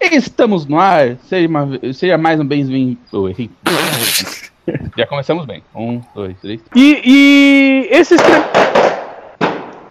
Estamos 0.00 0.66
no 0.66 0.78
ar. 0.78 1.16
Seja, 1.28 1.46
uma, 1.46 1.68
seja 1.92 2.18
mais 2.18 2.40
um 2.40 2.44
bem-vindo. 2.44 2.98
Já 4.96 5.06
começamos 5.06 5.46
bem. 5.46 5.62
Um, 5.74 6.00
dois, 6.14 6.38
três. 6.40 6.60
E, 6.74 7.00
e 7.04 7.88
esse 7.90 8.16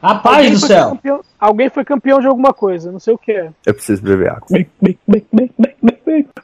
Rapaz 0.01 0.37
alguém 0.37 0.53
do 0.53 0.59
foi 0.59 0.67
céu. 0.69 0.89
campeão- 0.89 1.21
alguém 1.39 1.69
foi 1.69 1.83
campeão 1.85 2.19
de 2.21 2.27
alguma 2.27 2.53
coisa, 2.53 2.91
não 2.91 2.99
sei 2.99 3.13
o 3.13 3.17
que 3.17 3.31
é. 3.31 3.51
Eu 3.65 3.73
preciso 3.73 4.01
beber 4.01 4.31
água. 4.31 4.47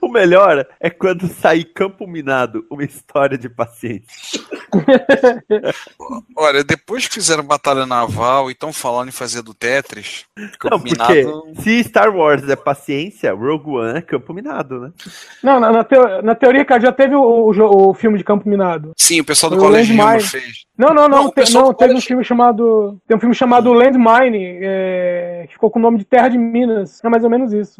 O 0.01 0.07
melhor 0.09 0.65
é 0.79 0.89
quando 0.89 1.27
sai 1.27 1.63
Campo 1.63 2.05
Minado, 2.07 2.65
uma 2.69 2.83
história 2.83 3.37
de 3.37 3.49
paciência. 3.49 4.39
Olha, 6.37 6.63
depois 6.63 7.07
que 7.07 7.13
fizeram 7.15 7.43
Batalha 7.43 7.85
Naval 7.85 8.49
e 8.49 8.53
estão 8.53 8.71
falando 8.71 9.09
em 9.09 9.11
fazer 9.13 9.41
do 9.41 9.53
Tetris, 9.53 10.25
Não, 10.37 10.49
Campo 10.59 10.79
porque 10.85 10.91
Minado. 11.23 11.43
se 11.61 11.83
Star 11.83 12.15
Wars 12.15 12.47
é 12.47 12.55
paciência, 12.55 13.33
Rogue 13.33 13.69
One 13.71 13.97
é 13.97 14.01
Campo 14.01 14.33
Minado, 14.33 14.79
né? 14.79 14.91
Não, 15.41 15.59
na, 15.59 15.71
na 15.71 15.83
teo- 15.83 16.21
na 16.21 16.35
teoria, 16.35 16.65
cara, 16.65 16.81
já 16.81 16.91
teve 16.91 17.15
o, 17.15 17.21
o 17.51 17.55
o 17.89 17.93
filme 17.93 18.17
de 18.17 18.23
Campo 18.23 18.47
Minado. 18.49 18.91
Sim, 18.97 19.21
o 19.21 19.25
pessoal 19.25 19.49
do 19.49 19.57
Colégio. 19.57 19.93
Humor 19.95 20.21
fez. 20.21 20.64
Não, 20.77 20.89
não, 20.93 21.07
não, 21.07 21.09
Não, 21.09 21.25
o 21.27 21.29
te- 21.29 21.35
pessoal 21.35 21.65
não, 21.67 21.73
teve 21.73 21.93
um 21.93 22.01
filme 22.01 22.23
chamado. 22.23 22.99
Tem 23.07 23.15
um 23.15 23.19
filme 23.19 23.33
chamado 23.33 23.71
Landmine, 23.71 24.59
é, 24.61 25.45
que 25.47 25.53
ficou 25.53 25.71
com 25.71 25.79
o 25.79 25.81
nome 25.81 25.97
de 25.97 26.03
Terra 26.03 26.27
de 26.27 26.37
Minas. 26.37 26.99
É 27.03 27.07
mais 27.07 27.23
ou 27.23 27.29
menos 27.29 27.53
isso. 27.53 27.75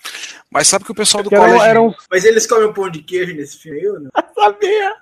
Mas 0.50 0.68
sabe 0.70 0.86
que 0.86 0.92
o 0.92 0.96
pessoal 0.96 1.22
do 1.22 1.30
Que 1.30 1.36
eram, 1.36 1.46
Colégio 1.46 1.68
eram. 1.68 1.96
Mas 2.10 2.24
eles 2.24 2.48
comem 2.48 2.68
um 2.70 2.74
pão 2.74 2.90
de 2.90 3.02
queijo 3.02 3.36
nesse 3.36 3.58
filme 3.58 3.80
aí, 3.80 3.88
ou 3.88 4.00
não? 4.00 4.10
Sabia! 4.34 4.94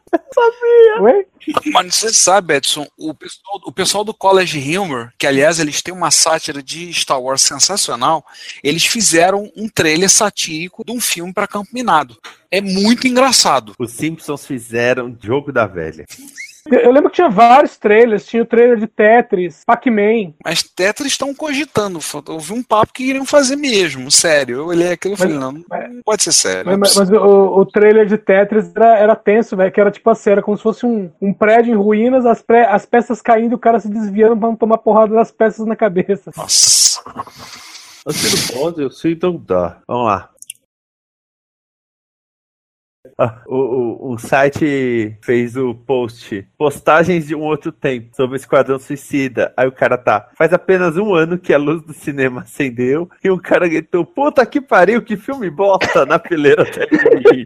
Oi? 1.01 1.25
Mas 1.71 1.95
você 1.95 2.13
sabe, 2.13 2.55
Edson, 2.55 2.87
o 2.97 3.13
pessoal, 3.13 3.61
o 3.65 3.71
pessoal 3.71 4.03
do 4.03 4.13
College 4.13 4.77
Humor, 4.77 5.11
que 5.17 5.27
aliás 5.27 5.59
eles 5.59 5.81
têm 5.81 5.93
uma 5.93 6.09
sátira 6.09 6.63
de 6.63 6.91
Star 6.93 7.21
Wars 7.21 7.41
sensacional, 7.41 8.25
eles 8.63 8.85
fizeram 8.85 9.51
um 9.55 9.69
trailer 9.69 10.09
satírico 10.09 10.83
de 10.85 10.91
um 10.91 10.99
filme 11.01 11.31
para 11.33 11.47
Campo 11.47 11.69
Minado. 11.73 12.17
É 12.49 12.59
muito 12.61 13.07
engraçado. 13.07 13.73
Os 13.77 13.91
Simpsons 13.91 14.45
fizeram 14.47 15.15
Jogo 15.21 15.51
da 15.51 15.67
Velha. 15.67 16.05
Eu 16.81 16.91
lembro 16.91 17.09
que 17.09 17.15
tinha 17.15 17.29
vários 17.29 17.77
trailers. 17.77 18.25
Tinha 18.25 18.43
o 18.43 18.45
trailer 18.45 18.77
de 18.77 18.87
Tetris, 18.87 19.63
Pac-Man. 19.65 20.33
Mas 20.43 20.63
Tetris 20.63 21.11
estão 21.13 21.33
cogitando. 21.33 21.99
Eu 22.27 22.33
ouvi 22.33 22.53
um 22.53 22.63
papo 22.63 22.93
que 22.93 23.03
iriam 23.03 23.25
fazer 23.25 23.55
mesmo, 23.55 24.09
sério. 24.11 24.57
Eu 24.57 24.65
olhei 24.67 24.91
aquilo 24.91 25.13
e 25.13 25.17
falei, 25.17 25.37
não, 25.37 25.51
não 25.51 25.63
pode 26.05 26.23
ser 26.23 26.31
sério. 26.31 26.65
Mas, 26.65 26.77
mas- 26.79 26.95
mas 26.97 27.09
o, 27.11 27.59
o 27.59 27.65
trailer 27.65 28.05
de 28.05 28.17
Tetris 28.17 28.71
era, 28.75 28.97
era 28.97 29.15
tenso, 29.15 29.55
velho. 29.57 29.71
Que 29.71 29.81
era 29.81 29.91
tipo 29.91 30.09
assim, 30.09 30.29
era 30.31 30.41
como 30.41 30.57
se 30.57 30.63
fosse 30.63 30.85
um, 30.85 31.11
um 31.21 31.33
prédio 31.33 31.73
em 31.73 31.77
ruínas, 31.77 32.25
as, 32.25 32.41
pré- 32.41 32.67
as 32.67 32.85
peças 32.85 33.21
caindo 33.21 33.51
e 33.51 33.55
o 33.55 33.59
cara 33.59 33.79
se 33.79 33.89
desviando 33.89 34.37
pra 34.37 34.49
não 34.49 34.55
tomar 34.55 34.77
porrada 34.77 35.13
das 35.15 35.31
peças 35.31 35.65
na 35.65 35.75
cabeça. 35.75 36.31
Nossa. 36.35 37.01
Você 38.05 38.53
não 38.55 38.61
pode, 38.61 38.81
eu 38.81 38.89
sei 38.91 39.17
não 39.21 39.37
dá. 39.37 39.77
Vamos 39.87 40.07
lá. 40.07 40.29
Ah, 43.17 43.41
o, 43.45 43.57
o, 43.57 44.13
o 44.13 44.17
site 44.17 45.17
fez 45.21 45.57
o 45.57 45.75
post 45.75 46.47
Postagens 46.57 47.27
de 47.27 47.35
um 47.35 47.41
outro 47.41 47.69
tempo 47.69 48.15
sobre 48.15 48.35
o 48.35 48.37
Esquadrão 48.37 48.79
Suicida. 48.79 49.53
Aí 49.57 49.67
o 49.67 49.73
cara 49.73 49.97
tá. 49.97 50.29
Faz 50.37 50.53
apenas 50.53 50.95
um 50.95 51.13
ano 51.13 51.37
que 51.37 51.53
a 51.53 51.57
luz 51.57 51.81
do 51.81 51.93
cinema 51.93 52.41
acendeu 52.41 53.09
e 53.21 53.29
o 53.29 53.37
cara 53.37 53.67
gritou: 53.67 54.05
Puta 54.05 54.45
que 54.45 54.61
pariu, 54.61 55.01
que 55.01 55.17
filme 55.17 55.49
bosta 55.49 56.05
na 56.05 56.17
fileira 56.17 56.63
até 56.63 56.85
de 56.85 56.95
mim." 56.95 57.45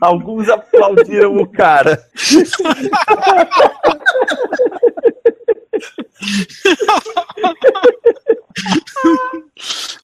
Alguns 0.00 0.48
aplaudiram 0.48 1.36
o 1.36 1.46
cara. 1.46 2.04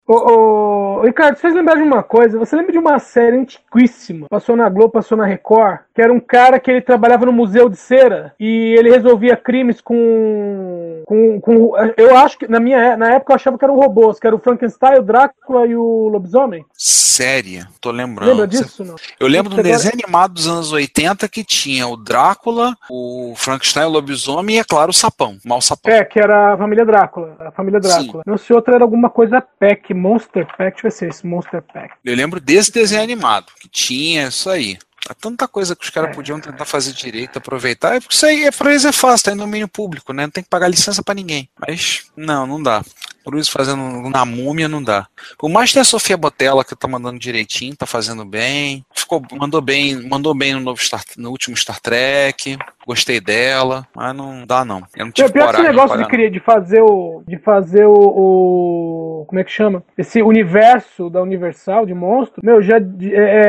Ô, 0.06 0.14
ô, 0.14 1.02
Ricardo, 1.02 1.34
você 1.36 1.42
fez 1.42 1.54
lembrar 1.54 1.74
de 1.76 1.82
uma 1.82 2.02
coisa? 2.02 2.38
Você 2.38 2.56
lembra 2.56 2.72
de 2.72 2.78
uma 2.78 2.98
série 2.98 3.36
antiquíssima? 3.36 4.26
Passou 4.30 4.56
na 4.56 4.66
Globo, 4.70 4.88
passou 4.92 5.19
na 5.19 5.26
Record, 5.26 5.80
que 5.94 6.00
era 6.00 6.10
um 6.10 6.19
cara 6.19 6.58
que 6.58 6.70
ele 6.70 6.80
trabalhava 6.80 7.26
no 7.26 7.32
Museu 7.32 7.69
de 7.69 7.76
Cera 7.76 8.32
e 8.41 8.74
ele 8.78 8.91
resolvia 8.91 9.36
crimes 9.36 9.82
com. 9.82 11.02
com, 11.04 11.38
com 11.42 11.72
eu 11.98 12.16
acho 12.16 12.38
que 12.38 12.48
na 12.48 12.58
minha 12.58 12.96
na 12.96 13.12
época 13.16 13.32
eu 13.32 13.36
achava 13.36 13.58
que 13.58 13.64
eram 13.66 13.76
robôs, 13.76 14.19
que 14.19 14.26
era 14.26 14.34
o 14.34 14.38
Frankenstein, 14.38 14.98
o 14.98 15.02
Drácula 15.02 15.66
e 15.66 15.76
o 15.76 16.08
lobisomem. 16.08 16.64
Sério, 16.72 17.66
tô 17.80 17.90
lembrando. 17.90 18.30
Lembra 18.30 18.46
disso? 18.46 18.84
Não? 18.84 18.94
Eu 19.20 19.26
lembro 19.28 19.50
de 19.50 19.56
um 19.56 19.60
Agora- 19.60 19.75
desenho 19.76 19.94
animado 19.94 20.32
dos 20.32 20.48
anos 20.48 20.72
80 20.72 21.28
que 21.28 21.44
tinha 21.44 21.86
o 21.86 21.96
Drácula, 21.96 22.75
o 22.90 23.34
Frankenstein, 23.36 23.84
o 23.84 23.90
lobisomem 23.90 24.56
e, 24.56 24.58
é 24.60 24.64
claro, 24.64 24.90
o 24.90 24.94
sapão, 24.94 25.36
o 25.44 25.48
mau 25.48 25.60
sapão. 25.60 25.92
É, 25.92 26.02
que 26.04 26.19
era 26.19 26.54
a 26.54 26.56
família 26.56 26.86
Drácula. 26.86 27.36
A 27.40 27.50
família 27.50 27.80
Drácula. 27.80 28.22
Não, 28.25 28.38
se 28.38 28.54
outra 28.54 28.76
era 28.76 28.84
alguma 28.84 29.10
coisa 29.10 29.44
Pack, 29.59 29.92
Monster 29.92 30.47
Pack, 30.47 30.59
deixa 30.59 30.78
eu 30.78 30.82
ver 30.82 30.91
se 30.92 31.04
é 31.04 31.09
esse, 31.09 31.26
Monster 31.26 31.62
Pack. 31.62 31.94
Eu 32.04 32.14
lembro 32.14 32.41
desse 32.41 32.72
desenho 32.72 33.02
animado, 33.02 33.52
que 33.61 33.69
tinha 33.69 34.28
isso 34.28 34.49
aí. 34.49 34.78
Há 35.08 35.14
tanta 35.14 35.49
coisa 35.49 35.75
que 35.75 35.84
os 35.84 35.90
caras 35.90 36.14
podiam 36.14 36.38
tentar 36.38 36.64
fazer 36.64 36.93
direito, 36.93 37.38
aproveitar. 37.38 37.96
É 37.96 38.00
porque 38.00 38.14
isso 38.14 38.26
aí 38.26 38.44
é, 38.44 38.50
pra 38.50 38.70
eles 38.70 38.84
é 38.84 38.93
fácil, 38.93 39.25
tá 39.25 39.32
em 39.32 39.37
domínio 39.37 39.69
público, 39.69 40.12
né? 40.12 40.25
Não 40.25 40.31
tem 40.31 40.43
que 40.43 40.50
pagar 40.50 40.69
licença 40.69 41.02
pra 41.02 41.14
ninguém. 41.14 41.49
Mas, 41.58 42.11
não, 42.17 42.46
não 42.46 42.62
dá. 42.62 42.84
Por 43.25 43.37
isso, 43.37 43.50
fazendo 43.50 44.11
na 44.11 44.25
múmia, 44.25 44.69
não 44.69 44.82
dá. 44.82 45.06
Por 45.38 45.49
mais 45.49 45.73
que 45.73 45.78
a 45.78 45.84
Sofia 45.84 46.17
Botella, 46.17 46.64
que 46.64 46.76
tá 46.76 46.88
mandando 46.88 47.19
direitinho, 47.19 47.76
tá 47.76 47.87
fazendo 47.87 48.25
bem. 48.25 48.84
Ficou, 48.94 49.23
mandou 49.32 49.62
bem, 49.62 50.06
mandou 50.08 50.34
bem 50.34 50.55
no, 50.55 50.61
novo 50.61 50.82
Star, 50.82 51.02
no 51.17 51.31
último 51.31 51.56
Star 51.56 51.81
Trek. 51.81 52.58
Gostei 52.88 53.20
dela, 53.20 53.87
mas 53.94 54.17
não 54.17 54.44
dá 54.46 54.64
não. 54.64 54.82
Eu 54.96 55.05
não 55.06 55.12
Pior 55.12 55.26
tive 55.29 55.32
pior 55.32 55.44
que 55.44 55.49
esse 55.50 55.56
coragem 55.56 55.70
de 55.70 55.76
negócio 55.76 55.99
de, 55.99 56.08
criar, 56.08 56.31
de 56.31 56.40
fazer 56.40 56.81
o. 56.82 57.23
De 57.29 57.37
fazer 57.38 57.85
o, 57.87 57.93
o- 57.93 59.25
Como 59.29 59.38
é 59.40 59.44
que 59.44 59.50
chama? 59.50 59.82
Esse 59.96 60.23
universo 60.23 61.11
da 61.11 61.20
Universal 61.23 61.85
de 61.87 61.94
monstro. 61.94 62.40
Meu, 62.43 62.62
já. 62.62 62.79
é, 62.79 62.81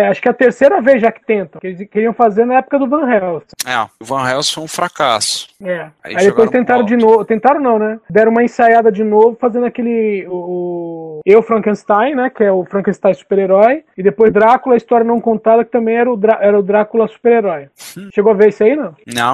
é, 0.01 0.07
acho 0.09 0.21
que 0.21 0.27
é 0.27 0.31
a 0.31 0.33
terceira 0.33 0.81
vez 0.81 1.01
já 1.01 1.11
que 1.11 1.25
tentam. 1.25 1.59
Que 1.61 1.67
eles 1.67 1.89
queriam 1.89 2.13
fazer 2.13 2.45
na 2.45 2.55
época 2.57 2.77
do 2.79 2.87
Van 2.87 3.09
Helsing. 3.09 3.47
É, 3.65 3.81
o 4.01 4.05
Van 4.05 4.29
Helsing 4.29 4.53
foi 4.55 4.63
um 4.63 4.67
fracasso. 4.67 5.47
É. 5.63 5.87
Aí 6.03 6.15
Aí, 6.17 6.25
depois 6.25 6.49
tentaram 6.49 6.83
de 6.83 6.95
novo. 6.97 7.23
Tentaram 7.25 7.59
não, 7.61 7.79
né? 7.79 7.99
Deram 8.09 8.31
uma 8.31 8.43
ensaiada 8.43 8.91
de 8.91 9.03
novo, 9.03 9.37
fazendo 9.39 9.65
aquele. 9.65 10.25
O, 10.27 10.33
o- 10.35 11.19
Eu 11.25 11.41
Frankenstein, 11.41 12.15
né? 12.15 12.29
Que 12.29 12.43
é 12.43 12.51
o 12.51 12.65
Frankenstein 12.65 13.13
super-herói. 13.13 13.83
E 13.97 14.03
depois 14.03 14.31
Drácula, 14.33 14.75
a 14.75 14.77
história 14.77 15.05
não 15.05 15.19
contada, 15.21 15.63
que 15.63 15.71
também 15.71 15.95
era 15.95 16.11
o, 16.11 16.19
era 16.41 16.57
o 16.59 16.63
Drácula 16.63 17.07
super-herói. 17.07 17.69
Hum. 17.97 18.09
Chegou 18.13 18.31
a 18.31 18.35
ver 18.35 18.49
isso 18.49 18.63
aí, 18.63 18.75
não? 18.75 18.95
Não, 19.07 19.28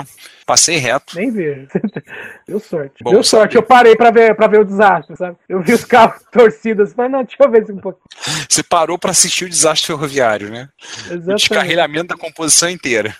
passei 0.45 0.77
reto. 0.77 1.15
Nem 1.15 1.31
vejo. 1.31 1.67
Deu 2.47 2.59
sorte. 2.59 3.03
Bom 3.03 3.11
Deu 3.11 3.23
sorte. 3.23 3.53
saber. 3.53 3.57
Eu 3.57 3.67
parei 3.67 3.95
pra 3.95 4.11
ver, 4.11 4.35
pra 4.35 4.47
ver 4.47 4.59
o 4.61 4.65
desastre, 4.65 5.15
sabe? 5.15 5.37
Eu 5.47 5.61
vi 5.61 5.73
os 5.73 5.83
carros 5.85 6.21
torcidos. 6.31 6.93
Falei, 6.93 7.11
não, 7.11 7.23
deixa 7.23 7.37
eu 7.43 7.51
ver 7.51 7.63
isso 7.63 7.73
um 7.73 7.77
pouquinho. 7.77 8.03
Você 8.49 8.63
parou 8.63 8.97
pra 8.97 9.11
assistir 9.11 9.45
o 9.45 9.49
desastre 9.49 9.87
ferroviário, 9.87 10.49
né? 10.49 10.69
O 10.81 11.13
Exatamente. 11.13 11.35
descarrilhamento 11.39 12.07
da 12.07 12.17
composição 12.17 12.69
inteira. 12.69 13.15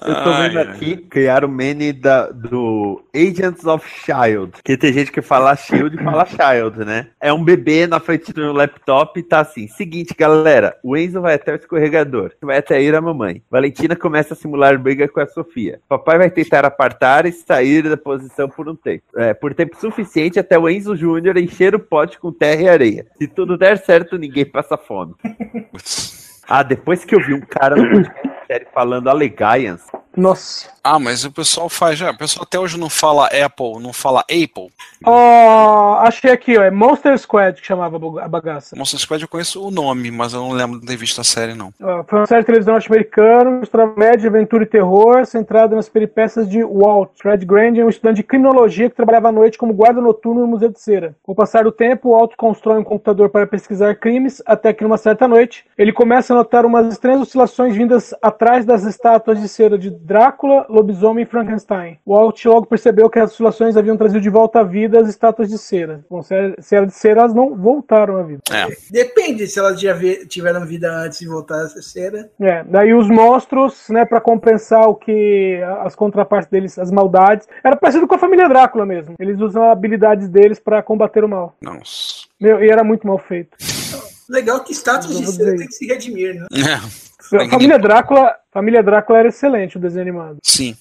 Eu 0.00 0.14
tô 0.14 0.32
vendo 0.32 0.58
Ai, 0.58 0.64
aqui, 0.64 0.96
criaram 0.96 1.48
o 1.48 1.50
meme 1.50 1.92
da, 1.92 2.28
do 2.30 3.04
Agents 3.14 3.64
of 3.66 3.86
Shield. 3.88 4.52
Que 4.64 4.76
tem 4.76 4.92
gente 4.92 5.12
que 5.12 5.20
fala 5.20 5.54
Shield 5.54 5.96
e 5.96 6.02
fala 6.02 6.24
Child, 6.24 6.84
né? 6.84 7.08
É 7.20 7.32
um 7.32 7.44
bebê 7.44 7.86
na 7.86 8.00
frente 8.00 8.32
do 8.32 8.52
laptop 8.52 9.18
e 9.18 9.22
tá 9.22 9.40
assim: 9.40 9.68
seguinte, 9.68 10.14
galera, 10.16 10.76
o 10.82 10.96
Enzo 10.96 11.20
vai 11.20 11.34
até 11.34 11.52
o 11.52 11.56
escorregador, 11.56 12.32
vai 12.40 12.58
até 12.58 12.80
ir 12.82 12.94
a 12.94 13.00
mamãe. 13.00 13.42
Valentina 13.50 13.94
começa 13.94 14.34
a 14.34 14.36
simular 14.36 14.78
briga 14.78 15.06
com 15.08 15.20
a 15.20 15.26
Sofia. 15.26 15.80
Papai 15.88 16.18
vai 16.18 16.30
tentar 16.30 16.64
apartar 16.64 17.26
e 17.26 17.32
sair 17.32 17.82
da 17.82 17.96
posição 17.96 18.48
por 18.48 18.68
um 18.68 18.74
tempo. 18.74 19.04
É, 19.16 19.34
por 19.34 19.52
tempo 19.54 19.78
suficiente 19.78 20.38
até 20.38 20.58
o 20.58 20.68
Enzo 20.68 20.96
Júnior 20.96 21.36
encher 21.36 21.74
o 21.74 21.80
pote 21.80 22.18
com 22.18 22.32
terra 22.32 22.62
e 22.62 22.68
areia. 22.68 23.06
Se 23.18 23.26
tudo 23.26 23.58
der 23.58 23.78
certo, 23.78 24.16
ninguém 24.16 24.46
passa 24.46 24.76
fome. 24.76 25.14
Ah, 26.48 26.64
depois 26.64 27.04
que 27.04 27.14
eu 27.14 27.20
vi 27.24 27.32
um 27.32 27.40
cara 27.40 27.76
no 27.76 27.88
podcast 27.88 28.31
série 28.46 28.66
falando 28.72 29.08
Alegaians, 29.08 29.82
Nossa. 30.16 30.68
Ah, 30.84 30.98
mas 30.98 31.24
o 31.24 31.30
pessoal 31.30 31.68
faz 31.68 31.96
já. 31.96 32.10
O 32.10 32.16
pessoal 32.16 32.42
até 32.42 32.58
hoje 32.58 32.76
não 32.76 32.90
fala 32.90 33.26
Apple, 33.26 33.78
não 33.80 33.92
fala 33.92 34.20
Apple. 34.20 34.68
Ó, 35.04 35.94
achei 36.00 36.32
aqui, 36.32 36.58
ó. 36.58 36.62
É 36.62 36.72
Monster 36.72 37.16
Squad 37.16 37.60
que 37.60 37.66
chamava 37.66 38.00
a 38.20 38.28
bagaça. 38.28 38.74
Monster 38.76 38.98
Squad 38.98 39.22
eu 39.22 39.28
conheço 39.28 39.64
o 39.64 39.70
nome, 39.70 40.10
mas 40.10 40.32
eu 40.32 40.40
não 40.40 40.50
lembro 40.50 40.80
de 40.80 40.86
ter 40.86 40.96
visto 40.96 41.20
a 41.20 41.24
série, 41.24 41.54
não. 41.54 41.72
Foi 42.08 42.18
uma 42.18 42.26
série 42.26 42.40
de 42.40 42.46
televisão 42.46 42.74
norte-americana, 42.74 43.50
mostrava 43.50 43.94
média, 43.96 44.28
aventura 44.28 44.64
e 44.64 44.66
terror, 44.66 45.24
centrada 45.24 45.76
nas 45.76 45.88
peripécias 45.88 46.48
de 46.48 46.64
Walt. 46.64 47.10
Fred 47.16 47.46
Grand 47.46 47.76
é 47.76 47.84
um 47.84 47.88
estudante 47.88 48.16
de 48.16 48.24
criminologia 48.24 48.90
que 48.90 48.96
trabalhava 48.96 49.28
à 49.28 49.32
noite 49.32 49.58
como 49.58 49.72
guarda 49.72 50.00
noturno 50.00 50.40
no 50.40 50.48
Museu 50.48 50.68
de 50.68 50.80
Cera. 50.80 51.14
Com 51.22 51.30
o 51.30 51.36
passar 51.36 51.62
do 51.62 51.70
tempo, 51.70 52.10
Walt 52.10 52.32
constrói 52.36 52.80
um 52.80 52.84
computador 52.84 53.28
para 53.28 53.46
pesquisar 53.46 53.94
crimes, 53.94 54.42
até 54.44 54.72
que 54.72 54.82
numa 54.82 54.98
certa 54.98 55.28
noite, 55.28 55.64
ele 55.78 55.92
começa 55.92 56.32
a 56.32 56.36
notar 56.36 56.66
umas 56.66 56.92
estranhas 56.92 57.20
oscilações 57.20 57.76
vindas 57.76 58.12
atrás 58.20 58.64
das 58.64 58.82
estátuas 58.82 59.40
de 59.40 59.48
cera 59.48 59.78
de 59.78 59.88
Drácula, 59.88 60.66
Lobisomem 60.72 61.24
e 61.24 61.26
Frankenstein. 61.26 61.98
Walt 62.06 62.44
logo 62.44 62.66
percebeu 62.66 63.10
que 63.10 63.18
as 63.18 63.32
oscilações 63.32 63.76
haviam 63.76 63.96
trazido 63.96 64.20
de 64.20 64.30
volta 64.30 64.60
à 64.60 64.62
vida 64.62 65.00
as 65.00 65.08
estátuas 65.08 65.48
de 65.48 65.58
cera. 65.58 66.04
Bom, 66.08 66.22
se 66.22 66.34
era 66.34 66.54
se 66.58 66.76
era 66.76 66.86
de 66.86 66.94
cera, 66.94 67.20
elas 67.20 67.34
não 67.34 67.54
voltaram 67.54 68.16
à 68.16 68.22
vida. 68.22 68.40
É. 68.50 68.66
Depende 68.90 69.46
se 69.46 69.58
elas 69.58 69.80
já 69.80 69.94
tiveram 70.28 70.64
vida 70.66 70.90
antes 70.90 71.18
de 71.18 71.28
voltar 71.28 71.62
a 71.62 71.68
ser 71.68 71.82
cera. 71.82 72.30
É, 72.40 72.64
daí 72.64 72.94
os 72.94 73.08
monstros, 73.08 73.88
né, 73.88 74.04
para 74.04 74.20
compensar 74.20 74.88
o 74.88 74.94
que 74.94 75.60
as 75.80 75.94
contrapartes 75.94 76.50
deles, 76.50 76.78
as 76.78 76.90
maldades, 76.90 77.46
era 77.62 77.76
parecido 77.76 78.06
com 78.06 78.14
a 78.14 78.18
família 78.18 78.48
Drácula 78.48 78.86
mesmo. 78.86 79.14
Eles 79.18 79.40
usam 79.40 79.70
habilidades 79.70 80.28
deles 80.28 80.58
para 80.58 80.82
combater 80.82 81.24
o 81.24 81.28
mal. 81.28 81.54
Nossa. 81.60 82.26
Meu, 82.40 82.62
e 82.62 82.68
era 82.68 82.82
muito 82.82 83.06
mal 83.06 83.18
feito. 83.18 83.56
Legal 84.32 84.64
que 84.64 84.72
status 84.72 85.10
Eu 85.10 85.20
de 85.20 85.26
dizer 85.26 85.58
tem 85.58 85.66
que 85.66 85.74
se 85.74 85.86
redimir, 85.86 86.34
né? 86.34 86.46
É, 86.52 87.36
A 87.36 87.48
família 87.50 87.78
Drácula, 87.78 88.34
família 88.50 88.82
Drácula 88.82 89.18
era 89.18 89.28
excelente 89.28 89.76
o 89.76 89.80
desenho 89.80 90.02
animado. 90.02 90.38
sim. 90.42 90.74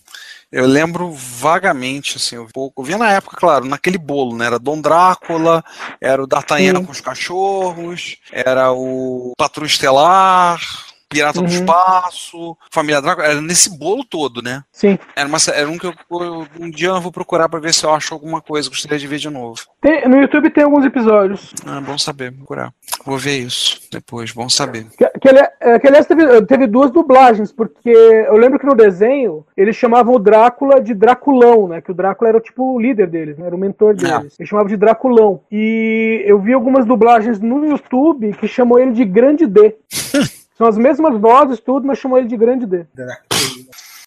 Eu 0.52 0.68
lembro 0.68 1.10
vagamente, 1.14 2.18
assim, 2.18 2.38
um 2.38 2.46
pouco. 2.46 2.82
Eu 2.82 2.86
via 2.86 2.98
na 2.98 3.10
época, 3.10 3.38
claro, 3.38 3.64
naquele 3.64 3.98
bolo, 3.98 4.36
né? 4.36 4.48
Era 4.48 4.60
Dom 4.60 4.82
Drácula, 4.82 5.64
era 6.02 6.22
o 6.22 6.28
D'Artagnan 6.28 6.84
com 6.84 6.92
os 6.92 7.00
cachorros, 7.00 8.18
era 8.34 8.70
o 8.74 9.32
Patrulha 9.38 9.70
Estelar, 9.70 10.60
Pirata 11.12 11.40
do 11.40 11.46
Uhum. 11.46 11.52
Espaço, 11.52 12.58
Família 12.72 13.02
Drácula, 13.02 13.28
era 13.28 13.42
nesse 13.42 13.78
bolo 13.78 14.04
todo, 14.04 14.42
né? 14.42 14.64
Sim. 14.72 14.98
Era, 15.16 15.28
uma, 15.28 15.38
era 15.54 15.70
um 15.70 15.78
que 15.78 15.86
eu, 15.88 15.94
eu- 16.10 16.48
um 16.60 16.70
dia 16.70 16.88
eu 16.88 17.02
vou 17.02 17.12
procurar 17.12 17.50
pra 17.50 17.60
ver 17.60 17.74
se 17.74 17.84
eu 17.86 17.94
acho 17.94 18.14
alguma 18.14 18.42
coisa, 18.42 18.70
gostaria 18.70 18.98
de 18.98 19.08
ver 19.08 19.18
de 19.20 19.30
novo. 19.30 19.60
Tem- 19.82 20.08
no 20.08 20.18
YouTube 20.22 20.50
tem 20.50 20.64
alguns 20.64 20.86
episódios. 20.86 21.54
Ah, 21.66 21.82
bom 21.82 21.98
saber, 21.98 22.30
vou 22.32 22.38
procurar. 22.40 22.74
Vou 23.06 23.18
ver 23.18 23.38
isso 23.40 23.82
depois, 23.92 24.32
bom 24.32 24.48
saber. 24.48 24.86
Que, 24.98 25.06
que, 25.20 25.30
é, 25.30 25.80
que, 25.80 25.88
aliás, 25.88 26.06
teve, 26.06 26.42
teve 26.44 26.68
duas 26.68 26.92
dublagens, 26.92 27.52
porque 27.52 27.90
eu 27.90 28.38
lembro 28.38 28.58
que 28.58 28.66
no 28.66 28.76
desenho 28.76 29.46
eles 29.58 29.76
chamavam 29.76 30.16
o 30.16 30.20
Drácula 30.20 30.80
de 30.82 30.94
Draculão, 30.94 31.68
né? 31.68 31.82
Que 31.82 31.92
o 31.92 31.94
Drácula 31.94 32.30
era 32.30 32.38
o 32.38 32.42
tipo 32.42 32.76
o 32.76 32.80
líder 32.80 33.08
deles, 33.08 33.38
né? 33.38 33.48
Era 33.48 33.56
o 33.56 33.60
mentor 33.60 33.96
deles. 33.96 34.36
Eles 34.40 34.50
chamavam 34.50 34.70
de 34.70 34.78
Draculão. 34.78 35.42
E 35.52 36.24
eu 36.26 36.40
vi 36.40 36.54
algumas 36.54 36.86
dublagens 36.86 37.40
no 37.40 37.66
YouTube 37.66 38.34
que 38.40 38.48
chamou 38.48 38.80
ele 38.80 38.92
de 38.92 39.04
Grande 39.04 39.46
D. 39.46 39.76
São 40.62 40.68
as 40.68 40.78
mesmas 40.78 41.20
vozes, 41.20 41.60
tudo, 41.60 41.88
mas 41.88 41.98
chamou 41.98 42.20
ele 42.20 42.28
de 42.28 42.38
Grande 42.38 42.68
D. 42.68 42.86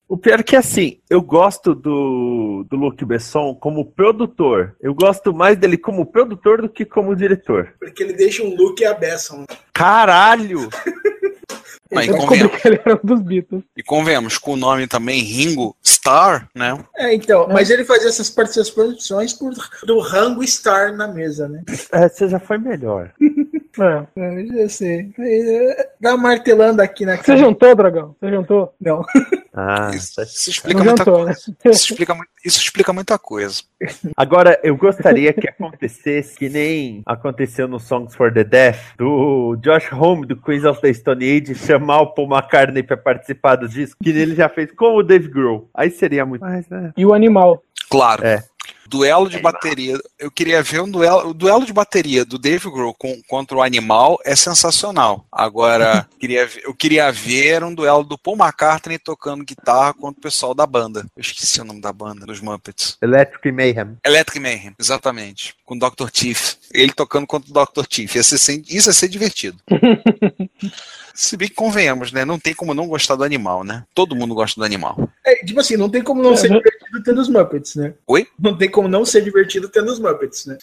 O 0.09 0.17
pior 0.17 0.39
é 0.39 0.43
que 0.45 0.55
assim, 0.55 1.01
eu 1.11 1.21
gosto 1.21 1.75
do, 1.75 2.65
do 2.71 2.77
Luc 2.77 3.05
Besson 3.05 3.57
como 3.57 3.85
produtor. 3.85 4.77
Eu 4.81 4.95
gosto 4.95 5.35
mais 5.35 5.59
dele 5.59 5.77
como 5.77 6.07
produtor 6.07 6.63
do 6.63 6.69
que 6.69 6.85
como 6.85 7.17
diretor. 7.17 7.75
Porque 7.81 8.05
ele 8.05 8.13
deixa 8.13 8.45
um 8.45 8.55
look 8.55 8.81
e 8.81 8.85
a 8.85 8.95
Besson. 8.95 9.47
Caralho! 9.73 10.69
Mas, 11.91 12.07
e, 12.07 12.11
Eu 12.11 12.15
descobri 12.15 12.49
que 12.49 12.69
ele 12.69 12.81
era 12.85 13.01
um 13.03 13.07
dos 13.07 13.21
Beatles. 13.21 13.63
e 13.77 13.83
convenhamos, 13.83 14.39
com 14.39 14.53
o 14.53 14.57
nome 14.57 14.87
também 14.87 15.23
Ringo 15.23 15.77
Starr, 15.83 16.49
né? 16.55 16.77
É, 16.97 17.15
então, 17.15 17.47
mas 17.49 17.71
ele 17.71 17.85
fazia 17.85 18.09
essas 18.09 18.29
participações 18.31 19.33
por, 19.33 19.53
do 19.85 20.01
rango 20.01 20.43
estar 20.43 20.93
na 20.93 21.07
mesa, 21.07 21.49
né? 21.49 21.63
Essa 21.93 22.27
já 22.27 22.41
foi 22.41 22.59
melhor. 22.59 23.13
É. 23.81 24.07
É, 24.21 24.63
eu 24.65 24.69
sei. 24.69 25.11
É, 25.19 25.89
Dá 26.01 26.17
martelando 26.17 26.81
aqui 26.83 27.05
na 27.05 27.17
Você 27.17 27.37
jantou, 27.37 27.75
Dragão? 27.75 28.15
Você 28.21 28.31
jantou? 28.31 28.75
Não. 28.81 29.03
Ah, 29.57 29.93
Isso, 29.95 30.17
tá- 30.17 30.25
isso 30.25 30.51
explica 30.51 30.79
Não 30.81 30.85
muita 30.87 31.05
jantou, 31.05 31.19
né? 31.27 31.33
coisa. 31.33 31.57
Isso 31.77 31.93
explica, 31.93 32.17
isso 32.45 32.59
explica 32.61 32.93
muita 32.93 33.17
coisa. 33.17 33.63
Agora, 34.17 34.59
eu 34.65 34.77
gostaria 34.77 35.33
que 35.33 35.49
acontecesse 35.49 36.37
que 36.37 36.49
nem 36.49 37.03
aconteceu 37.07 37.69
no 37.69 37.79
Songs 37.79 38.17
for 38.17 38.33
the 38.35 38.43
Deaf, 38.43 38.97
do 38.99 39.55
Josh 39.63 39.93
Homme, 39.93 40.27
do 40.27 40.37
Queens 40.37 40.65
of 40.65 40.81
the 40.81 40.93
Stone 40.93 41.25
Age, 41.25 41.55
chamar 41.55 42.01
o 42.01 42.15
Paul 42.15 42.29
McCartney 42.35 42.83
pra 42.83 42.97
participar 42.97 43.55
do 43.55 43.69
disco, 43.69 43.97
que 44.03 44.11
ele 44.11 44.35
já 44.35 44.49
fez 44.49 44.73
com 44.73 44.97
o 44.97 45.05
Dave 45.05 45.29
Grohl. 45.29 45.71
Aí 45.73 45.89
seria 45.89 46.27
muito 46.27 46.43
mais, 46.43 46.69
né? 46.69 46.93
E 46.97 47.07
o 47.07 47.15
animal. 47.15 47.63
Claro. 47.89 48.27
É. 48.27 48.43
Duelo 48.87 49.29
de 49.29 49.39
bateria. 49.39 49.99
Eu 50.19 50.31
queria 50.31 50.63
ver 50.63 50.81
um 50.81 50.91
duelo. 50.91 51.29
O 51.31 51.35
duelo 51.35 51.65
de 51.65 51.73
bateria 51.73 52.25
do 52.25 52.39
Dave 52.39 52.71
Grohl 52.71 52.95
com, 52.95 53.21
contra 53.29 53.57
o 53.57 53.63
animal 53.63 54.19
é 54.25 54.37
sensacional. 54.37 55.27
Agora, 55.33 56.09
queria, 56.21 56.49
eu 56.63 56.75
queria 56.75 57.11
ver 57.11 57.65
um 57.65 57.75
duelo 57.75 58.05
do 58.05 58.19
Paul 58.19 58.37
McCartney 58.37 58.99
tocando 58.99 59.45
guitarra 59.45 59.95
contra 59.95 60.19
o 60.19 60.23
pessoal 60.23 60.55
da 60.55 60.67
banda. 60.67 61.01
Eu 61.17 61.21
esqueci 61.21 61.61
o 61.61 61.65
nome 61.65 61.81
da 61.81 61.93
banda, 61.93 62.27
dos 62.27 62.41
Muppets. 62.41 62.97
Electric 63.03 63.51
Mayhem. 63.53 63.97
Electric 64.05 64.41
Mayhem, 64.41 64.75
exatamente. 64.79 65.55
Com 65.65 65.77
o 65.77 65.79
Dr. 65.79 66.11
Teeth. 66.11 66.59
Ele 66.73 66.93
tocando 66.93 67.27
contra 67.27 67.51
o 67.51 67.65
Dr. 67.67 67.87
Ia 68.17 68.23
ser, 68.23 68.39
sem- 68.39 68.63
isso 68.69 68.89
ia 68.91 68.93
ser 68.93 69.09
divertido. 69.09 69.59
Se 71.15 71.37
bem 71.37 71.49
que 71.49 71.55
convenhamos, 71.55 72.11
né? 72.13 72.25
Não 72.25 72.39
tem 72.39 72.53
como 72.53 72.75
não 72.75 72.89
gostar 72.89 73.15
do 73.15 73.23
animal, 73.23 73.63
né? 73.63 73.85
Todo 73.95 74.17
mundo 74.17 74.35
gosta 74.35 74.61
do 74.61 74.65
animal. 74.65 75.09
É, 75.25 75.37
tipo 75.45 75.61
assim, 75.61 75.77
não 75.77 75.89
tem 75.89 76.03
como 76.03 76.21
não 76.21 76.37
ser 76.37 76.51
Uhum. 76.51 76.59
divertido 76.59 77.03
tendo 77.05 77.21
os 77.21 77.29
Muppets, 77.29 77.77
né? 77.77 77.95
Oi? 78.07 78.27
Não 78.39 78.57
tem 78.59 78.69
como 78.69 78.89
não 78.89 79.05
ser 79.05 79.23
divertido 79.23 79.69
tendo 79.69 79.93
os 79.93 80.01
Muppets, 80.01 80.45
né? 80.47 80.59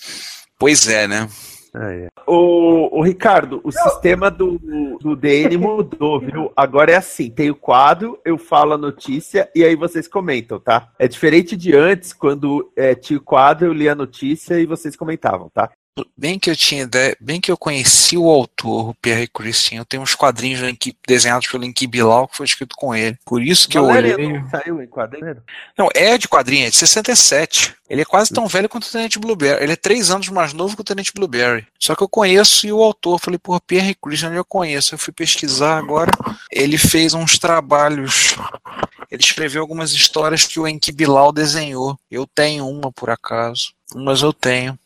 Pois 0.59 0.87
é, 0.89 1.07
né? 1.07 1.27
Ah, 1.73 1.93
é. 1.93 2.09
O, 2.27 2.99
o 2.99 3.01
Ricardo, 3.01 3.61
o 3.63 3.71
sistema 3.71 4.29
do, 4.29 4.59
do 4.99 5.15
DN 5.15 5.55
mudou, 5.57 6.19
viu? 6.19 6.51
Agora 6.53 6.91
é 6.91 6.95
assim: 6.97 7.29
tem 7.29 7.49
o 7.49 7.55
quadro, 7.55 8.19
eu 8.25 8.37
falo 8.37 8.73
a 8.73 8.77
notícia 8.77 9.49
e 9.55 9.63
aí 9.63 9.73
vocês 9.73 10.05
comentam, 10.05 10.59
tá? 10.59 10.89
É 10.99 11.07
diferente 11.07 11.55
de 11.55 11.73
antes, 11.73 12.11
quando 12.11 12.69
é, 12.75 12.93
tinha 12.93 13.17
o 13.17 13.23
quadro, 13.23 13.67
eu 13.67 13.73
lia 13.73 13.93
a 13.93 13.95
notícia 13.95 14.59
e 14.59 14.65
vocês 14.65 14.97
comentavam, 14.97 15.49
tá? 15.49 15.71
Bem 16.15 16.39
que 16.39 16.49
eu 16.49 16.55
tinha 16.55 16.83
ideia, 16.83 17.17
bem 17.19 17.41
que 17.41 17.51
eu 17.51 17.57
conheci 17.57 18.17
o 18.17 18.29
autor, 18.29 18.89
o 18.89 18.95
Pierre 18.95 19.27
Christian. 19.27 19.79
Eu 19.79 19.85
tenho 19.85 20.01
uns 20.01 20.15
quadrinhos 20.15 20.61
desenhados 21.05 21.47
pelo 21.47 21.65
Enki 21.65 21.85
Bilal 21.85 22.29
que 22.29 22.37
foi 22.37 22.45
escrito 22.45 22.75
com 22.77 22.95
ele. 22.95 23.17
Por 23.25 23.41
isso 23.41 23.67
que 23.67 23.77
eu 23.77 23.87
Valerian 23.87 24.15
olhei. 24.15 24.39
não 24.39 24.49
saiu 24.49 24.81
em 24.81 24.87
quadrinho? 24.87 25.43
Não, 25.77 25.89
é 25.93 26.17
de 26.17 26.29
quadrinho, 26.29 26.67
é 26.67 26.69
de 26.69 26.77
67. 26.77 27.75
Ele 27.89 28.01
é 28.01 28.05
quase 28.05 28.31
tão 28.31 28.47
velho 28.47 28.69
quanto 28.69 28.85
o 28.85 28.91
Tenente 28.91 29.19
Blueberry. 29.19 29.61
Ele 29.61 29.73
é 29.73 29.75
três 29.75 30.09
anos 30.09 30.29
mais 30.29 30.53
novo 30.53 30.75
que 30.75 30.81
o 30.81 30.85
Tenente 30.85 31.11
Blueberry. 31.13 31.67
Só 31.77 31.93
que 31.93 32.01
eu 32.01 32.07
conheço 32.07 32.65
e 32.65 32.71
o 32.71 32.81
autor, 32.81 33.19
falei, 33.19 33.37
porra, 33.37 33.59
Pierre 33.59 33.93
Christian 33.95 34.31
eu 34.31 34.45
conheço. 34.45 34.95
Eu 34.95 34.99
fui 34.99 35.11
pesquisar 35.11 35.77
agora. 35.77 36.11
Ele 36.49 36.77
fez 36.77 37.13
uns 37.13 37.37
trabalhos. 37.37 38.37
Ele 39.09 39.21
escreveu 39.21 39.61
algumas 39.61 39.91
histórias 39.91 40.45
que 40.45 40.57
o 40.57 40.65
Enki 40.65 40.93
Bilal 40.93 41.33
desenhou. 41.33 41.99
Eu 42.09 42.25
tenho 42.25 42.65
uma 42.65 42.93
por 42.93 43.09
acaso. 43.09 43.73
Mas 43.93 44.21
eu 44.21 44.31
tenho. 44.31 44.79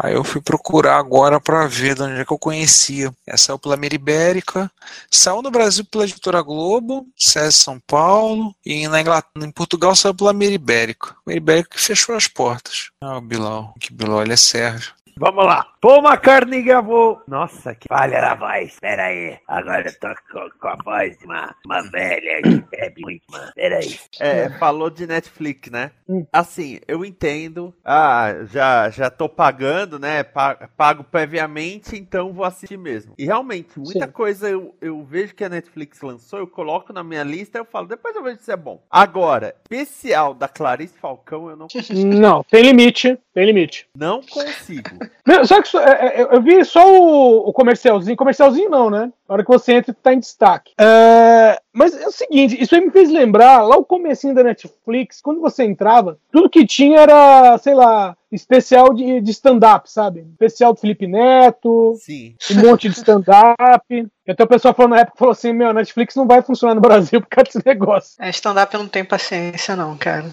Aí 0.00 0.14
eu 0.14 0.22
fui 0.22 0.40
procurar 0.40 0.96
agora 0.96 1.40
para 1.40 1.66
ver 1.66 1.96
de 1.96 2.02
onde 2.02 2.20
é 2.20 2.24
que 2.24 2.32
eu 2.32 2.38
conhecia. 2.38 3.12
Essa 3.26 3.46
saiu 3.46 3.58
pela 3.58 3.74
Ibérica, 3.74 4.70
saiu 5.10 5.42
no 5.42 5.50
Brasil 5.50 5.84
pela 5.84 6.04
Editora 6.04 6.40
Globo, 6.40 7.04
SES 7.16 7.56
São 7.56 7.80
Paulo, 7.80 8.54
e 8.64 8.86
na 8.86 9.00
Inglaterra, 9.00 9.44
em 9.44 9.50
Portugal 9.50 9.96
saiu 9.96 10.14
pela 10.14 10.32
Mira 10.32 10.54
Ibérica. 10.54 11.16
Mira 11.26 11.38
Ibérica 11.38 11.70
que 11.70 11.80
fechou 11.80 12.14
as 12.14 12.28
portas. 12.28 12.90
Ah, 13.00 13.18
o 13.18 13.20
Bilal, 13.20 13.74
que 13.80 13.92
Bilal, 13.92 14.22
ele 14.22 14.34
é 14.34 14.36
sérvio. 14.36 14.92
Vamos 15.18 15.44
lá. 15.44 15.66
Paul 15.80 16.02
McCartney 16.02 16.62
gravou. 16.62 17.20
Nossa, 17.28 17.74
que 17.74 17.86
falha 17.88 18.20
na 18.20 18.34
voz. 18.34 18.76
Pera 18.80 19.04
aí. 19.06 19.38
Agora 19.46 19.88
eu 19.88 19.98
tô 20.00 20.08
com, 20.32 20.50
com 20.58 20.68
a 20.68 20.76
voz 20.84 21.16
de 21.18 21.24
uma, 21.24 21.54
uma 21.64 21.82
velha 21.90 22.42
que 22.42 22.60
bebe 22.70 23.00
muito, 23.00 23.22
mano. 23.30 23.52
Pera 23.54 23.78
aí. 23.78 23.96
É, 24.18 24.48
falou 24.58 24.90
de 24.90 25.06
Netflix, 25.06 25.70
né? 25.70 25.92
Hum. 26.08 26.26
Assim, 26.32 26.80
eu 26.88 27.04
entendo. 27.04 27.72
Ah, 27.84 28.34
já, 28.50 28.90
já 28.90 29.08
tô 29.08 29.28
pagando, 29.28 29.98
né? 30.00 30.24
Pa- 30.24 30.68
Pago 30.76 31.04
previamente, 31.04 31.96
então 31.96 32.32
vou 32.32 32.44
assistir 32.44 32.76
mesmo. 32.76 33.14
E 33.16 33.24
realmente, 33.24 33.78
muita 33.78 34.06
Sim. 34.06 34.12
coisa 34.12 34.48
eu, 34.50 34.74
eu 34.80 35.04
vejo 35.04 35.34
que 35.34 35.44
a 35.44 35.48
Netflix 35.48 36.00
lançou, 36.00 36.40
eu 36.40 36.46
coloco 36.46 36.92
na 36.92 37.04
minha 37.04 37.22
lista 37.22 37.58
e 37.58 37.60
eu 37.60 37.64
falo, 37.64 37.86
depois 37.86 38.16
eu 38.16 38.22
vejo 38.22 38.40
se 38.40 38.50
é 38.50 38.56
bom. 38.56 38.82
Agora, 38.90 39.54
especial 39.70 40.34
da 40.34 40.48
Clarice 40.48 40.98
Falcão, 40.98 41.48
eu 41.48 41.56
não, 41.56 41.68
Não, 42.18 42.42
tem 42.44 42.62
limite, 42.62 43.16
tem 43.32 43.46
limite. 43.46 43.86
não 43.94 44.20
consigo. 44.22 44.98
Não, 45.26 45.44
Só 45.44 45.62
que 45.62 45.67
só- 45.70 45.80
é, 45.82 46.20
é, 46.20 46.22
eu 46.22 46.40
vi 46.42 46.64
só 46.64 46.84
o, 46.90 47.48
o 47.48 47.52
comercialzinho. 47.52 48.16
Comercialzinho 48.16 48.70
não, 48.70 48.90
né? 48.90 49.12
Na 49.28 49.34
hora 49.34 49.44
que 49.44 49.50
você 49.50 49.74
entra, 49.74 49.94
tá 50.02 50.12
em 50.12 50.18
destaque. 50.18 50.72
É, 50.78 51.60
mas 51.72 51.94
é 52.00 52.06
o 52.06 52.10
seguinte, 52.12 52.60
isso 52.60 52.74
aí 52.74 52.80
me 52.80 52.90
fez 52.90 53.10
lembrar, 53.10 53.62
lá 53.62 53.76
o 53.76 53.84
comecinho 53.84 54.34
da 54.34 54.42
Netflix, 54.42 55.20
quando 55.20 55.40
você 55.40 55.64
entrava, 55.64 56.18
tudo 56.32 56.48
que 56.50 56.66
tinha 56.66 57.00
era, 57.00 57.56
sei 57.58 57.74
lá, 57.74 58.16
especial 58.32 58.92
de, 58.94 59.20
de 59.20 59.30
stand-up, 59.30 59.90
sabe? 59.90 60.26
Especial 60.32 60.72
do 60.72 60.80
Felipe 60.80 61.06
Neto, 61.06 61.94
Sim. 62.00 62.34
um 62.52 62.66
monte 62.68 62.88
de 62.88 62.96
stand-up. 62.96 63.56
Até 64.28 64.44
o 64.44 64.48
pessoal 64.48 64.74
falou 64.74 64.90
na 64.90 65.00
época, 65.00 65.18
falou 65.18 65.32
assim, 65.32 65.52
meu, 65.52 65.68
a 65.70 65.74
Netflix 65.74 66.14
não 66.14 66.26
vai 66.26 66.42
funcionar 66.42 66.74
no 66.74 66.80
Brasil 66.80 67.20
por 67.20 67.28
causa 67.28 67.50
desse 67.52 67.66
negócio. 67.66 68.14
É, 68.20 68.28
stand-up 68.30 68.74
eu 68.74 68.80
não 68.80 68.88
tenho 68.88 69.06
paciência, 69.06 69.76
não, 69.76 69.96
cara. 69.96 70.26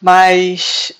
Mas. 0.00 0.92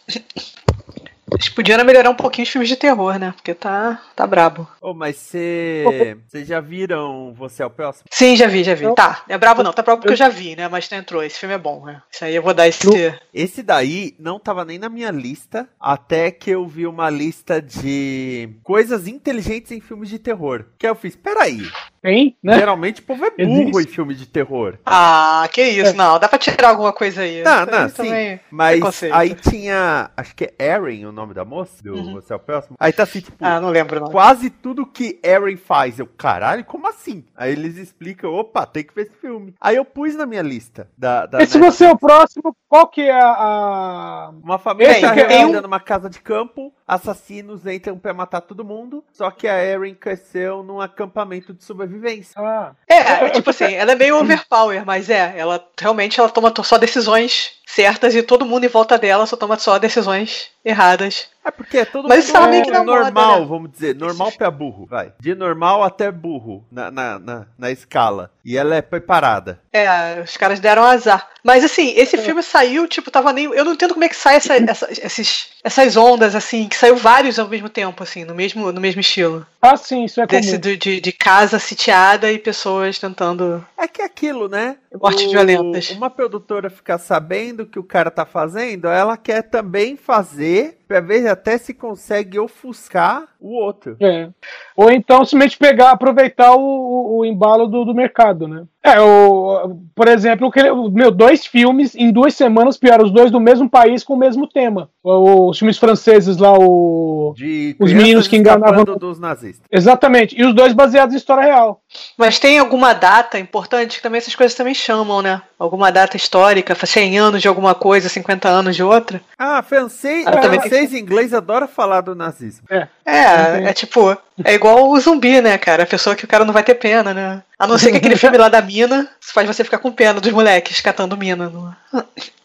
Eles 1.33 1.49
podiam 1.49 1.83
melhorar 1.85 2.11
um 2.11 2.14
pouquinho 2.14 2.45
os 2.45 2.50
filmes 2.50 2.69
de 2.69 2.76
terror, 2.76 3.19
né? 3.19 3.33
Porque 3.37 3.54
tá, 3.54 4.00
tá 4.14 4.26
brabo. 4.26 4.69
Ô, 4.81 4.93
mas 4.95 5.16
você. 5.16 6.16
Vocês 6.28 6.47
já 6.47 6.61
viram 6.61 7.35
Você 7.37 7.62
é 7.62 7.66
o 7.66 7.71
Próximo? 7.71 8.04
Sim, 8.11 8.37
já 8.37 8.47
vi, 8.47 8.62
já 8.62 8.75
vi. 8.75 8.85
Eu- 8.85 8.95
Tá, 8.95 9.25
é 9.28 9.37
brabo 9.37 9.62
não, 9.62 9.73
tá 9.73 9.83
brabo 9.83 10.00
porque 10.02 10.12
eu 10.12 10.16
já 10.16 10.28
vi, 10.28 10.54
né? 10.54 10.69
Mas 10.69 10.87
tu 10.87 10.95
entrou, 10.95 11.23
esse 11.23 11.38
filme 11.38 11.54
é 11.54 11.59
bom, 11.59 11.85
né? 11.85 12.02
Isso 12.12 12.25
aí 12.25 12.35
eu 12.35 12.43
vou 12.43 12.54
dar 12.54 12.69
esse. 12.69 12.87
Esse 13.33 13.62
daí 13.62 14.14
não 14.19 14.38
tava 14.38 14.64
nem 14.64 14.78
na 14.78 14.88
minha 14.88 15.11
lista, 15.11 15.69
até 15.81 16.31
que 16.31 16.50
eu 16.50 16.66
vi 16.66 16.87
uma 16.87 17.11
lista 17.11 17.61
de 17.61 18.50
coisas 18.62 19.09
inteligentes 19.09 19.73
em 19.73 19.81
filmes 19.81 20.09
de 20.09 20.19
terror. 20.19 20.66
Que 20.78 20.87
aí 20.87 20.90
eu 20.93 20.97
fiz, 20.97 21.16
peraí, 21.16 21.62
Tem, 22.04 22.37
né? 22.42 22.58
geralmente 22.58 23.00
o 23.00 23.04
povo 23.04 23.25
é 23.25 23.30
burro 23.30 23.61
Existe. 23.70 23.90
em 23.90 23.94
filme 23.94 24.14
de 24.14 24.26
terror. 24.26 24.76
Ah, 24.84 25.49
que 25.50 25.62
isso, 25.62 25.96
não, 25.96 26.18
dá 26.18 26.28
pra 26.28 26.38
tirar 26.38 26.68
alguma 26.68 26.92
coisa 26.92 27.23
aí. 27.23 27.42
Não, 27.42 27.64
não, 27.64 27.88
sim. 27.88 28.38
Mas 28.50 29.02
aí 29.11 29.34
tinha, 29.34 30.11
acho 30.14 30.37
que 30.37 30.52
é 30.58 30.66
Erin 30.75 31.06
o 31.06 31.12
nome 31.12 31.32
da 31.32 31.46
moça, 31.46 31.82
do 31.82 31.94
Uhum. 31.94 32.12
Você 32.12 32.30
é 32.34 32.37
o 32.37 32.38
Próximo. 32.38 32.76
Aí 32.78 32.92
tá 32.92 33.04
assim, 33.04 33.20
tipo, 33.20 33.38
Ah, 33.40 33.58
não 33.58 33.70
lembro, 33.70 34.00
não. 34.00 34.11
quase 34.11 34.50
tudo 34.50 34.84
que 34.84 35.18
Erin 35.25 35.56
faz. 35.56 35.99
Eu, 35.99 36.06
caralho, 36.06 36.62
como 36.66 36.87
assim? 36.87 37.25
Aí 37.34 37.52
eles 37.52 37.78
explicam, 37.78 38.30
opa, 38.34 38.66
tem 38.66 38.84
que 38.84 38.94
ver 38.94 39.06
esse 39.06 39.16
filme. 39.16 39.54
Aí 39.58 39.76
eu 39.76 39.84
pus 39.87 40.14
na 40.14 40.26
minha 40.26 40.42
lista 40.42 40.87
da, 40.99 41.25
da 41.25 41.38
E 41.38 41.40
Netflix. 41.40 41.75
você 41.78 41.84
é 41.87 41.90
o 41.90 41.96
próximo, 41.99 42.54
qual 42.68 42.87
que 42.88 43.00
é 43.00 43.18
a. 43.18 44.30
Uma 44.42 44.58
família 44.58 44.92
está 44.92 45.14
que 45.14 45.20
é 45.20 45.26
reunida 45.26 45.61
um- 45.61 45.62
numa 45.62 45.80
casa 45.80 46.11
de 46.11 46.20
campo, 46.20 46.70
assassinos 46.87 47.66
entram 47.66 47.99
pra 47.99 48.12
matar 48.12 48.42
todo 48.42 48.62
mundo, 48.62 49.02
só 49.11 49.30
que 49.30 49.49
a 49.49 49.64
Erin 49.64 49.94
cresceu 49.94 50.62
num 50.62 50.80
acampamento 50.82 51.54
de 51.54 51.64
sobrevivência. 51.64 51.94
Ah, 52.37 52.73
É, 52.89 52.95
é, 52.95 53.31
tipo 53.31 53.51
assim, 53.51 53.73
ela 53.75 53.93
é 53.93 53.95
meio 53.95 54.19
overpower, 54.21 54.85
mas 54.85 55.09
é, 55.11 55.35
ela 55.37 55.65
realmente 55.81 56.19
ela 56.19 56.29
toma 56.29 56.53
só 56.63 56.79
decisões 56.79 57.53
certas 57.66 58.14
e 58.14 58.23
todo 58.23 58.44
mundo 58.47 58.64
em 58.64 58.68
volta 58.68 58.97
dela 58.99 59.26
só 59.26 59.37
toma 59.37 59.59
só 59.59 59.78
decisões 59.78 60.49
erradas. 60.64 61.28
É 61.44 61.50
porque 61.50 61.76
é 61.78 61.85
todo 61.85 62.09
Mas 62.09 62.18
mundo 62.18 62.25
isso 62.25 62.33
tá 62.33 62.47
meio 62.49 62.64
que 62.64 62.71
na 62.71 62.78
moda, 62.83 63.02
normal, 63.02 63.40
né? 63.40 63.47
vamos 63.47 63.71
dizer, 63.71 63.94
normal 63.94 64.33
pra 64.33 64.50
burro, 64.50 64.87
vai. 64.87 65.12
De 65.21 65.35
normal 65.35 65.85
até 65.85 66.11
burro 66.11 66.64
na, 66.73 66.90
na, 66.90 67.18
na, 67.18 67.47
na 67.59 67.71
escala. 67.71 68.30
E 68.42 68.56
ela 68.56 68.75
é 68.75 68.80
preparada. 68.80 69.61
É, 69.71 70.23
os 70.25 70.37
caras 70.38 70.59
deram 70.61 70.85
azar. 70.85 71.28
Mas 71.42 71.62
assim, 71.62 71.92
esse 71.97 72.16
filme 72.16 72.42
saiu, 72.42 72.88
tipo, 72.88 73.11
tava 73.11 73.30
nem. 73.30 73.44
Eu 73.44 73.64
não 73.64 73.75
entendo 73.75 73.92
como 73.92 74.04
é 74.04 74.09
que 74.09 74.16
sai 74.16 74.37
essa- 74.37 74.56
essa- 74.56 74.88
esses, 74.90 75.49
essas 75.62 75.97
ondas, 75.99 76.35
assim, 76.35 76.66
que 76.66 76.76
saiu 76.76 76.97
vários 76.97 77.38
ao 77.38 77.47
mesmo 77.49 77.68
tempo, 77.68 78.02
assim, 78.02 78.25
no 78.25 78.35
mesmo, 78.35 78.73
no 78.73 78.80
mesmo 78.80 79.00
estilo. 79.02 79.47
ah, 79.61 79.76
sim, 79.76 80.04
isso 80.04 80.21
é 80.23 80.26
comum. 80.26 80.40
Desse 80.40 80.56
do- 80.56 80.76
de, 80.78 80.99
de 81.00 81.12
casa 81.12 81.59
sitiada 81.59 82.33
e 82.33 82.38
pessoas 82.38 82.99
tentando. 82.99 83.62
É 83.76 83.87
que 83.87 84.00
é 84.00 84.06
aquilo, 84.06 84.49
né? 84.49 84.76
Mortes 84.99 85.26
O- 85.26 85.30
violentas. 85.30 85.90
Uma 85.90 86.09
produtora 86.09 86.71
ficar 86.71 86.97
sabendo 86.97 87.53
o 87.62 87.66
que 87.66 87.78
o 87.78 87.84
cara 87.84 88.11
tá 88.11 88.25
fazendo, 88.25 88.88
ela 88.88 89.16
quer 89.16 89.42
também 89.42 89.96
fazer 89.96 90.78
pra 90.87 91.00
ver 91.00 91.26
até 91.29 91.57
se 91.59 91.73
consegue 91.75 92.38
ofuscar 92.38 93.25
o 93.41 93.55
outro. 93.55 93.97
É. 94.00 94.29
Ou 94.76 94.91
então 94.91 95.25
simplesmente 95.25 95.59
pegar, 95.59 95.91
aproveitar 95.91 96.55
o, 96.55 96.61
o- 96.61 97.19
o 97.19 97.25
embalo 97.25 97.67
do, 97.67 97.85
do 97.85 97.95
mercado, 97.95 98.49
né? 98.49 98.64
É, 98.83 99.00
o, 99.00 99.79
por 99.95 100.09
exemplo, 100.09 100.50
meu, 100.93 101.11
dois 101.11 101.47
filmes 101.47 101.95
em 101.95 102.12
duas 102.12 102.35
semanas 102.35 102.76
piores, 102.76 103.07
os 103.07 103.12
dois 103.12 103.31
do 103.31 103.41
mesmo 103.41 103.69
país 103.69 104.05
com 104.05 104.12
o 104.12 104.17
mesmo 104.19 104.47
tema. 104.47 104.91
O- 105.03 105.49
Os 105.50 105.59
filmes 105.59 105.79
franceses 105.79 106.37
lá, 106.37 106.53
o. 106.53 107.33
De 107.37 107.75
Os 107.81 107.93
meninos 107.93 108.29
que 108.29 108.37
enganavam- 108.37 108.85
dos 108.85 109.19
nazistas. 109.19 109.67
Exatamente. 109.71 110.38
E 110.38 110.45
os 110.45 110.55
dois 110.55 110.73
baseados 110.75 111.14
em 111.14 111.19
história 111.19 111.43
real. 111.45 111.81
Mas 112.19 112.38
tem 112.38 112.59
alguma 112.59 112.93
data 112.93 113.38
importante 113.38 113.97
que 113.97 114.03
também 114.03 114.19
essas 114.19 114.35
coisas 114.35 114.55
também 114.57 114.75
chamam, 114.75 115.23
né? 115.23 115.41
Alguma 115.59 115.91
data 115.91 116.17
histórica, 116.17 116.75
100 116.75 117.19
anos 117.19 117.41
de 117.41 117.49
alguma 117.49 117.75
coisa, 117.75 118.09
50 118.09 118.49
anos 118.49 118.76
de 118.76 118.83
outra. 118.83 119.21
Ah, 119.38 119.62
francês, 119.62 120.26
Ah, 120.26 120.33
francês 120.43 120.84
inglês 120.93 121.33
adora 121.33 121.67
falar 121.67 122.00
do 122.00 122.14
nazismo. 122.14 122.67
É, 122.69 122.88
Entendi. 123.07 123.67
é 123.69 123.73
tipo, 123.73 124.17
é 124.43 124.55
igual 124.55 124.88
o 124.91 124.99
zumbi, 124.99 125.41
né, 125.41 125.57
cara? 125.59 125.83
A 125.83 125.87
pessoa 125.87 126.17
que 126.17 126.25
o 126.25 126.29
cara 126.29 126.45
não 126.45 126.53
vai 126.53 126.64
ter 126.64 126.75
pena, 126.75 127.12
né? 127.12 127.43
A 127.59 127.67
não 127.67 127.79
ser 127.79 127.93
que 127.93 127.99
aquele 127.99 128.17
filme 128.17 128.37
lá 128.37 128.49
da 128.49 128.61
mina 128.61 129.09
faz 129.21 129.47
você 129.47 129.62
ficar 129.62 129.79
com 129.79 129.93
pena 129.93 130.21
dos 130.21 130.33
moleques 130.33 130.81
catando 130.81 131.17
mina. 131.17 131.49
No... 131.49 131.75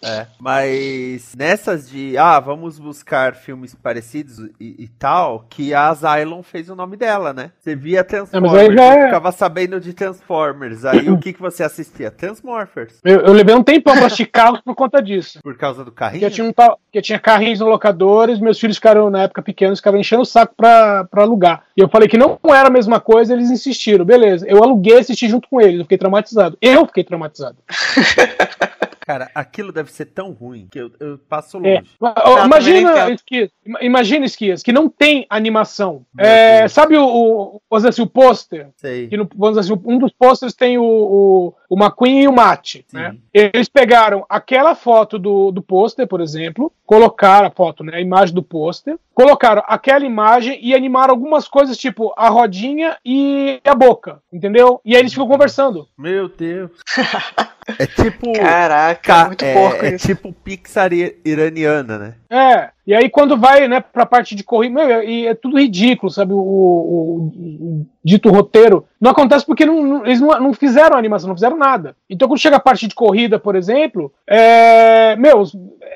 É. 0.01 0.27
Mas 0.39 1.35
nessas 1.35 1.89
de, 1.89 2.17
ah, 2.17 2.39
vamos 2.39 2.79
buscar 2.79 3.35
filmes 3.35 3.75
parecidos 3.75 4.39
e, 4.59 4.83
e 4.83 4.87
tal, 4.87 5.45
que 5.49 5.73
a 5.73 5.89
Asylum 5.89 6.41
fez 6.41 6.69
o 6.69 6.75
nome 6.75 6.95
dela, 6.95 7.33
né? 7.33 7.51
Você 7.59 7.75
via 7.75 8.03
Transformers, 8.03 8.53
aí 8.53 8.73
já 8.73 8.93
você 8.93 8.99
é- 8.99 9.05
ficava 9.05 9.31
sabendo 9.31 9.79
de 9.79 9.93
Transformers. 9.93 10.85
Aí 10.85 11.09
o 11.09 11.17
que, 11.17 11.33
que 11.33 11.41
você 11.41 11.63
assistia? 11.63 12.11
Transmorphers. 12.11 12.99
Eu, 13.03 13.21
eu 13.21 13.33
levei 13.33 13.55
um 13.55 13.63
tempão 13.63 13.95
pra 13.95 14.05
assistir 14.05 14.27
carros 14.27 14.61
por 14.61 14.75
conta 14.75 15.01
disso. 15.01 15.39
Por 15.43 15.57
causa 15.57 15.83
do 15.83 15.91
carrinho? 15.91 16.21
Porque 16.21 16.35
tinha, 16.35 16.47
um 16.47 16.53
porque 16.53 17.01
tinha 17.01 17.19
carrinhos 17.19 17.59
no 17.59 17.67
locadores, 17.67 18.39
meus 18.39 18.59
filhos 18.59 18.77
ficaram, 18.77 19.09
na 19.09 19.23
época 19.23 19.41
pequenos, 19.41 19.79
ficavam 19.79 19.99
enchendo 19.99 20.21
o 20.21 20.25
saco 20.25 20.53
pra, 20.55 21.03
pra 21.05 21.23
alugar. 21.23 21.63
E 21.79 21.81
eu 21.81 21.87
falei 21.87 22.09
que 22.09 22.17
não 22.17 22.37
era 22.49 22.67
a 22.67 22.69
mesma 22.71 22.99
coisa, 22.99 23.31
eles 23.31 23.49
insistiram. 23.49 24.03
Beleza, 24.03 24.45
eu 24.45 24.61
aluguei 24.61 24.95
e 24.95 24.99
assisti 24.99 25.29
junto 25.29 25.47
com 25.47 25.61
eles, 25.61 25.77
eu 25.77 25.85
fiquei 25.85 25.97
traumatizado. 25.97 26.57
Eu 26.61 26.85
fiquei 26.85 27.05
traumatizado. 27.05 27.55
Cara, 29.09 29.31
aquilo 29.33 29.71
deve 29.71 29.91
ser 29.91 30.05
tão 30.05 30.33
ruim 30.33 30.67
que 30.69 30.77
eu, 30.77 30.91
eu 30.99 31.17
passo 31.17 31.57
É. 31.65 31.77
longe. 31.77 31.89
Também 31.99 32.45
imagina. 32.45 33.09
Esquias, 33.11 33.49
ima- 33.65 33.79
imagina, 33.81 34.23
Esquias, 34.23 34.61
que 34.61 34.71
não 34.71 34.87
tem 34.87 35.25
animação. 35.31 36.05
É, 36.15 36.67
sabe 36.67 36.95
o, 36.95 37.03
o, 37.07 37.61
vamos 37.67 37.81
dizer 37.81 37.89
assim, 37.89 38.01
o 38.03 38.07
pôster? 38.07 38.69
Sei. 38.77 39.07
Que 39.07 39.17
no- 39.17 39.27
vamos 39.35 39.57
dizer 39.57 39.73
assim, 39.73 39.81
um 39.83 39.97
dos 39.97 40.11
posters 40.13 40.53
tem 40.53 40.77
o, 40.77 40.83
o, 40.83 41.53
o 41.71 41.75
McQueen 41.75 42.21
e 42.21 42.27
o 42.27 42.31
Matt. 42.31 42.75
Sim. 42.75 42.83
Né? 42.93 43.15
Eles 43.33 43.67
pegaram 43.67 44.23
aquela 44.29 44.75
foto 44.75 45.17
do, 45.17 45.49
do 45.51 45.61
pôster, 45.63 46.07
por 46.07 46.21
exemplo, 46.21 46.71
colocaram 46.85 47.47
a 47.47 47.51
foto, 47.51 47.83
né, 47.83 47.95
a 47.95 48.01
imagem 48.01 48.35
do 48.35 48.43
pôster, 48.43 48.95
colocaram 49.15 49.63
aquela 49.65 50.05
imagem 50.05 50.59
e 50.61 50.75
animaram 50.75 51.13
algumas 51.15 51.47
coisas, 51.47 51.77
tipo 51.77 52.13
a 52.15 52.29
rodinha 52.29 52.95
e 53.03 53.59
a 53.65 53.73
boca, 53.73 54.21
entendeu? 54.31 54.79
E 54.85 54.95
aí 54.95 55.01
eles 55.01 55.13
ficam 55.13 55.27
conversando. 55.27 55.87
Meu 55.97 56.29
Deus. 56.29 56.69
É 57.77 57.85
tipo. 57.85 58.33
Caraca, 58.33 59.01
ca- 59.01 59.25
muito 59.27 59.45
é, 59.45 59.53
porco 59.53 59.85
é 59.85 59.95
isso. 59.95 60.07
tipo 60.07 60.31
Pixar 60.33 60.91
iraniana, 61.25 61.97
né? 61.99 62.13
É, 62.31 62.69
e 62.89 62.95
aí 62.95 63.09
quando 63.09 63.37
vai, 63.37 63.67
né, 63.67 63.79
pra 63.79 64.05
parte 64.05 64.35
de 64.35 64.43
corrida, 64.43 64.73
meu, 64.85 65.03
e 65.03 65.27
é 65.27 65.33
tudo 65.35 65.59
ridículo, 65.59 66.11
sabe? 66.11 66.33
O, 66.33 66.37
o- 66.37 67.31
o 67.61 67.85
dito 68.03 68.29
roteiro. 68.29 68.85
Não 68.99 69.11
acontece 69.11 69.45
porque 69.45 69.65
não- 69.65 69.83
não- 69.83 70.05
eles 70.05 70.19
não, 70.19 70.39
não 70.39 70.53
fizeram 70.53 70.97
animação, 70.97 71.27
não 71.29 71.35
fizeram 71.35 71.57
nada. 71.57 71.95
Então 72.09 72.27
quando 72.27 72.39
chega 72.39 72.55
a 72.57 72.59
parte 72.59 72.87
de 72.87 72.95
corrida, 72.95 73.37
por 73.39 73.55
exemplo, 73.55 74.11
é. 74.27 75.15
Meu, 75.17 75.43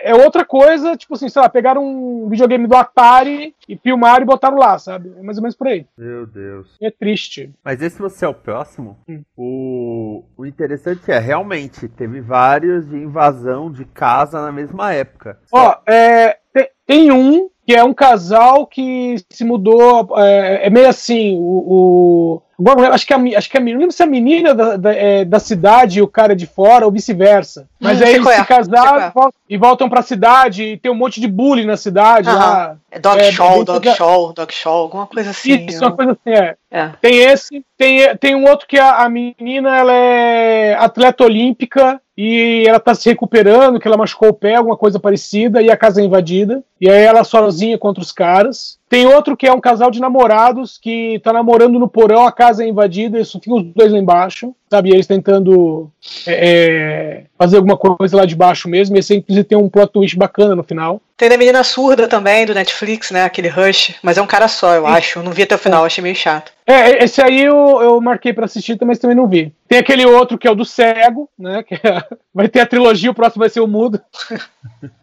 é 0.03 0.13
outra 0.13 0.43
coisa, 0.45 0.95
tipo 0.97 1.13
assim, 1.15 1.29
sei 1.29 1.41
lá, 1.41 1.47
pegaram 1.49 1.83
um 1.83 2.27
videogame 2.29 2.67
do 2.67 2.75
Atari 2.75 3.55
e 3.67 3.75
filmaram 3.77 4.23
e 4.23 4.25
botaram 4.25 4.57
lá, 4.57 4.77
sabe? 4.77 5.11
É 5.17 5.21
mais 5.23 5.37
ou 5.37 5.43
menos 5.43 5.55
por 5.55 5.67
aí. 5.67 5.85
Meu 5.97 6.25
Deus. 6.27 6.75
É 6.81 6.91
triste. 6.91 7.51
Mas 7.63 7.81
esse 7.81 7.99
você 7.99 8.25
é 8.25 8.27
o 8.27 8.33
próximo? 8.33 8.97
Hum. 9.07 9.21
O, 9.37 10.23
o 10.37 10.45
interessante 10.45 11.09
é, 11.11 11.19
realmente, 11.19 11.87
teve 11.87 12.19
vários 12.21 12.87
de 12.89 12.97
invasão 12.97 13.71
de 13.71 13.85
casa 13.85 14.41
na 14.41 14.51
mesma 14.51 14.93
época. 14.93 15.37
Ó, 15.51 15.75
é, 15.87 16.37
tem, 16.85 17.11
um 17.11 17.49
que 17.65 17.73
é 17.73 17.83
um 17.83 17.93
casal 17.93 18.67
que 18.67 19.15
se 19.29 19.43
mudou. 19.43 20.17
É, 20.19 20.67
é 20.67 20.69
meio 20.69 20.87
assim, 20.89 21.35
o. 21.37 22.37
o- 22.37 22.41
agora 22.59 22.79
lembro, 22.81 22.93
acho 22.95 23.05
que 23.07 23.13
a, 23.13 23.37
acho 23.37 23.49
que 23.49 23.57
a 23.57 23.59
menina, 23.59 23.75
não 23.75 23.81
lembro 23.81 23.95
se 23.95 24.03
a 24.03 24.05
menina 24.07 24.53
da, 24.55 24.77
da, 24.77 24.93
é, 24.93 25.25
da 25.25 25.39
cidade 25.39 25.99
e 25.99 26.01
o 26.01 26.07
cara 26.07 26.35
de 26.35 26.45
fora, 26.45 26.85
ou 26.85 26.91
vice-versa. 26.91 27.67
Mas 27.79 27.99
Hum, 27.99 28.03
aí 28.05 28.13
eles 28.13 28.23
qual 28.23 28.33
é, 28.33 28.37
se 28.39 28.45
casaram 28.45 29.11
qual 29.11 29.27
é. 29.29 29.31
e 29.49 29.57
vol- 29.57 29.69
voltam 29.69 29.89
pra 29.89 30.01
cidade 30.01 30.63
e 30.63 30.77
tem 30.77 30.91
um 30.91 30.95
monte 30.95 31.19
de 31.19 31.27
bullying 31.27 31.65
na 31.65 31.77
cidade 31.77 32.29
lá. 32.29 32.77
É 32.91 32.99
dog 32.99 33.19
É, 33.19 33.31
show, 33.31 33.63
dog 33.63 33.89
show, 33.95 34.33
dog 34.33 34.53
show, 34.53 34.73
alguma 34.73 35.07
coisa 35.07 35.31
assim. 35.31 35.65
Isso, 35.65 35.83
uma 35.83 35.91
coisa 35.95 36.11
assim, 36.11 36.29
é. 36.31 36.55
É. 36.71 36.89
Tem 37.01 37.15
esse, 37.19 37.63
tem, 37.77 38.15
tem 38.17 38.35
um 38.35 38.47
outro 38.49 38.67
que 38.67 38.77
a, 38.79 39.03
a 39.03 39.09
menina 39.09 39.75
ela 39.75 39.93
é 39.93 40.75
atleta 40.75 41.23
olímpica 41.23 41.99
e 42.17 42.63
ela 42.67 42.79
tá 42.79 42.93
se 42.93 43.09
recuperando, 43.09 43.79
que 43.79 43.87
ela 43.87 43.97
machucou 43.97 44.29
o 44.29 44.33
pé, 44.33 44.55
alguma 44.55 44.77
coisa 44.77 44.99
parecida, 44.99 45.61
e 45.61 45.71
a 45.71 45.77
casa 45.77 46.01
é 46.01 46.05
invadida. 46.05 46.63
E 46.79 46.89
aí 46.89 47.01
ela 47.03 47.23
sozinha 47.23 47.77
contra 47.77 48.01
os 48.03 48.11
caras. 48.11 48.77
Tem 48.89 49.07
outro 49.07 49.35
que 49.35 49.47
é 49.47 49.53
um 49.53 49.59
casal 49.61 49.89
de 49.89 49.99
namorados 49.99 50.77
que 50.77 51.19
tá 51.23 51.33
namorando 51.33 51.79
no 51.79 51.87
porão, 51.87 52.27
a 52.27 52.31
casa 52.31 52.63
é 52.63 52.67
invadida, 52.67 53.19
e 53.19 53.25
só 53.25 53.39
ficam 53.39 53.57
os 53.57 53.63
dois 53.73 53.91
lá 53.91 53.97
embaixo, 53.97 54.53
sabe? 54.69 54.89
E 54.89 54.93
eles 54.93 55.07
tentando 55.07 55.89
é, 56.27 56.33
é, 56.49 57.23
fazer 57.37 57.57
alguma 57.57 57.75
coisa 57.77 58.17
lá 58.17 58.25
de 58.25 58.35
baixo 58.35 58.69
mesmo. 58.69 58.95
E 58.95 58.99
esse 58.99 59.15
inclusive 59.15 59.45
tem 59.45 59.57
um 59.57 59.69
plot 59.69 59.91
twist 59.91 60.15
bacana 60.17 60.55
no 60.55 60.63
final. 60.63 61.01
Tem 61.17 61.29
da 61.29 61.37
menina 61.37 61.63
surda 61.63 62.07
também, 62.07 62.45
do 62.45 62.53
Netflix, 62.53 63.09
né? 63.09 63.23
Aquele 63.23 63.47
Rush. 63.47 63.95
Mas 64.03 64.17
é 64.17 64.21
um 64.21 64.27
cara 64.27 64.47
só, 64.47 64.73
eu 64.75 64.85
acho. 64.85 65.19
Eu 65.19 65.23
não 65.23 65.31
vi 65.31 65.43
até 65.43 65.55
o 65.55 65.59
final, 65.59 65.85
achei 65.85 66.01
meio 66.03 66.15
chato. 66.15 66.51
É, 66.65 67.03
esse 67.03 67.21
aí 67.21 67.41
eu, 67.41 67.81
eu 67.81 68.01
marquei 68.01 68.33
pra 68.33 68.45
assistir, 68.45 68.77
mas 68.83 68.99
também 68.99 69.15
não 69.15 69.27
vi. 69.27 69.53
Tem 69.67 69.79
aquele 69.79 70.05
outro 70.05 70.37
que 70.37 70.47
é 70.47 70.51
o 70.51 70.55
do 70.55 70.65
cego, 70.65 71.29
né? 71.37 71.63
Que 71.67 71.75
é- 71.75 72.03
vai 72.33 72.47
ter 72.47 72.59
a 72.61 72.65
trilogia, 72.65 73.11
o 73.11 73.13
próximo 73.13 73.41
vai 73.41 73.49
ser 73.49 73.59
o 73.59 73.67
mudo. 73.67 74.01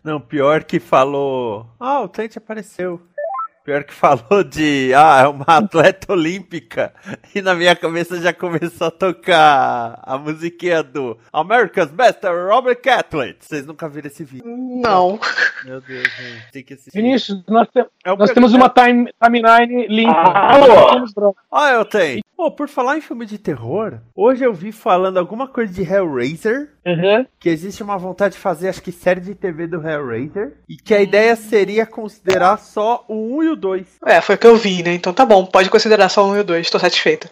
Não, 0.03 0.21
pior 0.21 0.65
que 0.65 0.81
falou. 0.81 1.67
Ah, 1.79 2.01
o 2.01 2.09
Trent 2.09 2.37
apareceu. 2.37 3.01
Pior 3.65 3.85
que 3.85 3.93
falou 3.93 4.43
de. 4.43 4.93
Ah, 4.95 5.21
é 5.25 5.29
uma 5.29 5.45
atleta 5.47 6.13
olímpica. 6.13 6.93
E 7.35 7.43
na 7.43 7.55
minha 7.55 7.77
cabeça 7.77 8.21
já 8.21 8.33
começou 8.33 8.87
a 8.87 8.91
tocar 8.91 10.01
a 10.03 10.17
musiquinha 10.19 10.83
do 10.83 11.19
America's 11.33 11.91
Best 11.91 12.21
Robert 12.25 12.81
Catlett. 12.81 13.37
Vocês 13.41 13.67
nunca 13.67 13.89
viram 13.89 14.09
esse 14.09 14.25
vídeo? 14.25 14.45
Não. 14.47 15.19
Meu 15.65 15.81
Deus, 15.83 16.09
gente. 16.17 16.53
Tem 16.53 16.65
que 16.65 16.75
assistir. 16.75 16.91
Vinícius, 17.01 17.43
nós, 17.49 17.69
te- 17.69 17.87
É 18.05 18.17
nós 18.17 18.31
temos 18.33 18.55
uma 18.55 18.69
time, 18.71 19.13
timeline 19.23 19.87
limpa. 19.89 20.33
Ah, 20.35 20.59
droga. 20.59 21.37
Ah, 21.53 21.71
eu 21.73 21.85
tenho. 21.85 22.23
Pô, 22.37 22.51
por 22.51 22.69
falar 22.69 22.97
em 22.97 23.03
filme 23.03 23.27
de 23.27 23.37
terror, 23.37 24.01
hoje 24.17 24.43
eu 24.43 24.55
vi 24.55 24.73
falando 24.73 25.19
alguma 25.19 25.47
coisa 25.47 25.71
de 25.75 25.83
Hellraiser. 25.83 26.71
Uhum. 26.87 27.27
Que 27.39 27.49
existe 27.49 27.83
uma 27.83 27.99
vontade 27.99 28.35
de 28.35 28.41
fazer, 28.41 28.69
acho 28.69 28.83
que 28.83 28.91
série 28.93 29.21
de 29.21 29.35
TV 29.35 29.67
do 29.67 29.87
Hellraiser. 29.87 30.55
E 30.69 30.77
que 30.77 30.95
a 30.95 31.01
ideia 31.03 31.37
seria 31.37 31.85
considerar 31.87 32.59
só 32.59 33.05
o 33.09 33.37
1 33.39 33.43
e 33.43 33.49
o 33.51 33.57
2. 33.57 33.87
É, 34.07 34.21
foi 34.21 34.35
o 34.35 34.39
que 34.39 34.47
eu 34.47 34.57
vi, 34.57 34.83
né? 34.83 34.95
Então 34.95 35.13
tá 35.13 35.25
bom, 35.27 35.45
pode 35.45 35.69
considerar 35.71 36.09
só 36.09 36.27
um 36.27 36.37
e 36.37 36.41
o 36.41 36.45
dois, 36.45 36.71
tô 36.71 36.79
satisfeita. 36.79 37.31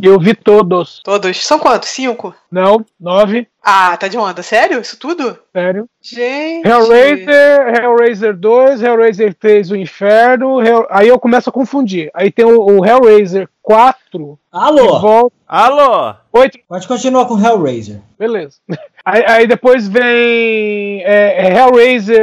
E 0.00 0.06
eu 0.06 0.18
vi 0.18 0.32
todos. 0.32 1.00
Todos. 1.02 1.44
São 1.44 1.58
quantos? 1.58 1.88
Cinco? 1.88 2.32
Não, 2.50 2.84
nove, 3.00 3.48
Ah, 3.62 3.96
tá 3.96 4.06
de 4.06 4.16
onda. 4.16 4.42
Sério? 4.44 4.80
Isso 4.80 4.96
tudo? 4.96 5.36
sério. 5.52 5.86
Gente. 6.00 6.66
Hellraiser, 6.66 7.82
Hellraiser 7.82 8.36
2, 8.36 8.80
Hellraiser 8.82 9.34
3, 9.34 9.70
o 9.72 9.76
Inferno. 9.76 10.62
Hell- 10.62 10.86
Aí 10.88 11.08
eu 11.08 11.18
começo 11.18 11.50
a 11.50 11.52
confundir. 11.52 12.10
Aí 12.14 12.30
tem 12.30 12.44
o, 12.44 12.60
o 12.78 12.86
Hellraiser 12.86 13.48
4, 13.60 14.38
que 14.38 14.38
Alô, 14.52 15.00
volta. 15.00 15.36
Alô? 15.48 16.14
Oito, 16.30 16.58
pode 16.68 16.86
continuar 16.86 17.24
com 17.24 17.38
Hellraiser. 17.38 18.02
beleza. 18.18 18.58
Aí, 19.02 19.24
aí 19.26 19.46
depois 19.46 19.88
vem 19.88 21.02
é, 21.02 21.46
é 21.46 21.56
Hellraiser, 21.56 22.20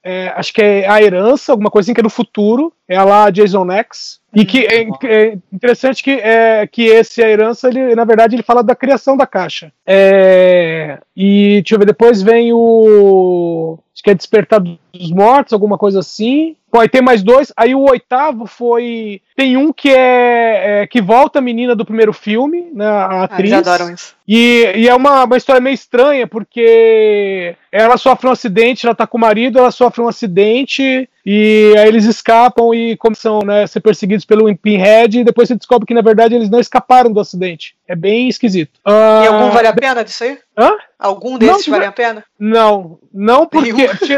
é, 0.00 0.28
acho 0.36 0.52
que 0.52 0.62
é 0.62 0.88
a 0.88 1.02
herança, 1.02 1.50
alguma 1.50 1.72
coisinha 1.72 1.92
que 1.92 2.00
é 2.00 2.04
do 2.04 2.08
futuro. 2.08 2.72
É 2.86 3.02
lá 3.02 3.28
Jason 3.30 3.68
X. 3.72 4.20
E 4.32 4.44
que 4.44 4.64
é, 4.64 4.88
é 5.04 5.38
interessante 5.52 6.00
que, 6.04 6.12
é, 6.12 6.64
que 6.68 6.84
esse 6.84 7.20
a 7.20 7.28
herança, 7.28 7.68
ele, 7.68 7.96
na 7.96 8.04
verdade, 8.04 8.36
ele 8.36 8.44
fala 8.44 8.62
da 8.62 8.76
criação 8.76 9.16
da 9.16 9.26
caixa. 9.26 9.72
É, 9.84 11.00
e 11.16 11.62
deixa 11.62 11.74
eu 11.74 11.78
ver, 11.80 11.86
depois 11.86 12.22
vem 12.22 12.52
o. 12.52 13.78
Acho 13.98 14.02
que 14.04 14.10
é 14.10 14.14
Despertar 14.14 14.60
dos 14.60 15.10
Mortos, 15.10 15.52
alguma 15.52 15.76
coisa 15.76 15.98
assim. 15.98 16.54
Aí 16.72 16.88
tem 16.88 17.02
mais 17.02 17.20
dois. 17.20 17.52
Aí 17.56 17.74
o 17.74 17.80
oitavo 17.90 18.46
foi. 18.46 19.20
Tem 19.34 19.56
um 19.56 19.72
que 19.72 19.88
é, 19.88 20.82
é, 20.82 20.86
que 20.86 21.02
volta 21.02 21.40
a 21.40 21.42
menina 21.42 21.74
do 21.74 21.84
primeiro 21.84 22.12
filme, 22.12 22.68
né? 22.72 22.86
A 22.86 23.06
Ah, 23.06 23.24
atriz. 23.24 23.50
eles 23.52 23.66
adoram 23.66 23.92
isso. 23.92 24.14
E, 24.28 24.72
e 24.76 24.88
é 24.88 24.94
uma, 24.94 25.24
uma 25.24 25.36
história 25.36 25.60
meio 25.60 25.74
estranha, 25.74 26.28
porque 26.28 27.56
ela 27.72 27.96
sofre 27.96 28.28
um 28.28 28.30
acidente, 28.32 28.86
ela 28.86 28.94
tá 28.94 29.04
com 29.04 29.18
o 29.18 29.20
marido, 29.20 29.58
ela 29.58 29.72
sofre 29.72 30.00
um 30.00 30.06
acidente, 30.06 31.08
e 31.30 31.74
aí 31.76 31.86
eles 31.88 32.06
escapam 32.06 32.72
e 32.72 32.96
começam 32.96 33.40
né, 33.44 33.64
a 33.64 33.66
ser 33.66 33.80
perseguidos 33.80 34.24
pelo 34.24 34.54
Pinhead, 34.56 35.20
e 35.20 35.24
depois 35.24 35.46
você 35.46 35.54
descobre 35.54 35.86
que, 35.86 35.92
na 35.92 36.00
verdade, 36.00 36.34
eles 36.34 36.48
não 36.48 36.58
escaparam 36.58 37.12
do 37.12 37.20
acidente. 37.20 37.76
É 37.86 37.94
bem 37.94 38.30
esquisito. 38.30 38.80
Ah, 38.82 39.22
E 39.24 39.26
algum 39.28 39.50
vale 39.50 39.66
a 39.68 39.72
pena 39.74 40.02
disso 40.02 40.24
aí? 40.24 40.38
Hã? 40.56 40.72
Algum 40.98 41.36
desses 41.36 41.66
Não, 41.66 41.72
vale 41.74 41.84
a 41.84 41.92
pena? 41.92 42.24
Não, 42.38 42.98
não 43.12 43.46
porque. 43.46 43.72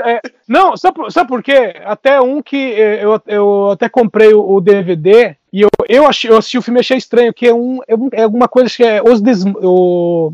É, 0.07 0.21
não, 0.47 0.77
sabe, 0.77 1.11
sabe 1.11 1.29
por 1.29 1.43
quê? 1.43 1.75
Até 1.85 2.21
um 2.21 2.41
que 2.41 2.75
é, 2.75 3.03
eu, 3.05 3.21
eu 3.27 3.71
até 3.73 3.89
comprei 3.89 4.33
o, 4.33 4.49
o 4.49 4.61
DVD 4.61 5.35
e 5.53 5.63
eu, 5.63 5.69
eu, 5.89 6.07
achei, 6.07 6.31
eu 6.31 6.37
assisti 6.37 6.59
o 6.59 6.63
filme 6.63 6.79
e 6.79 6.83
achei 6.83 6.97
estranho, 6.97 7.35
que 7.35 7.49
é, 7.49 7.53
um, 7.53 7.81
é, 7.89 7.97
um- 7.97 8.09
é 8.13 8.23
alguma 8.23 8.47
coisa 8.47 8.71
que 8.73 8.85
é 8.85 9.03
Os, 9.03 9.21
Des, 9.21 9.45
o- 9.45 10.33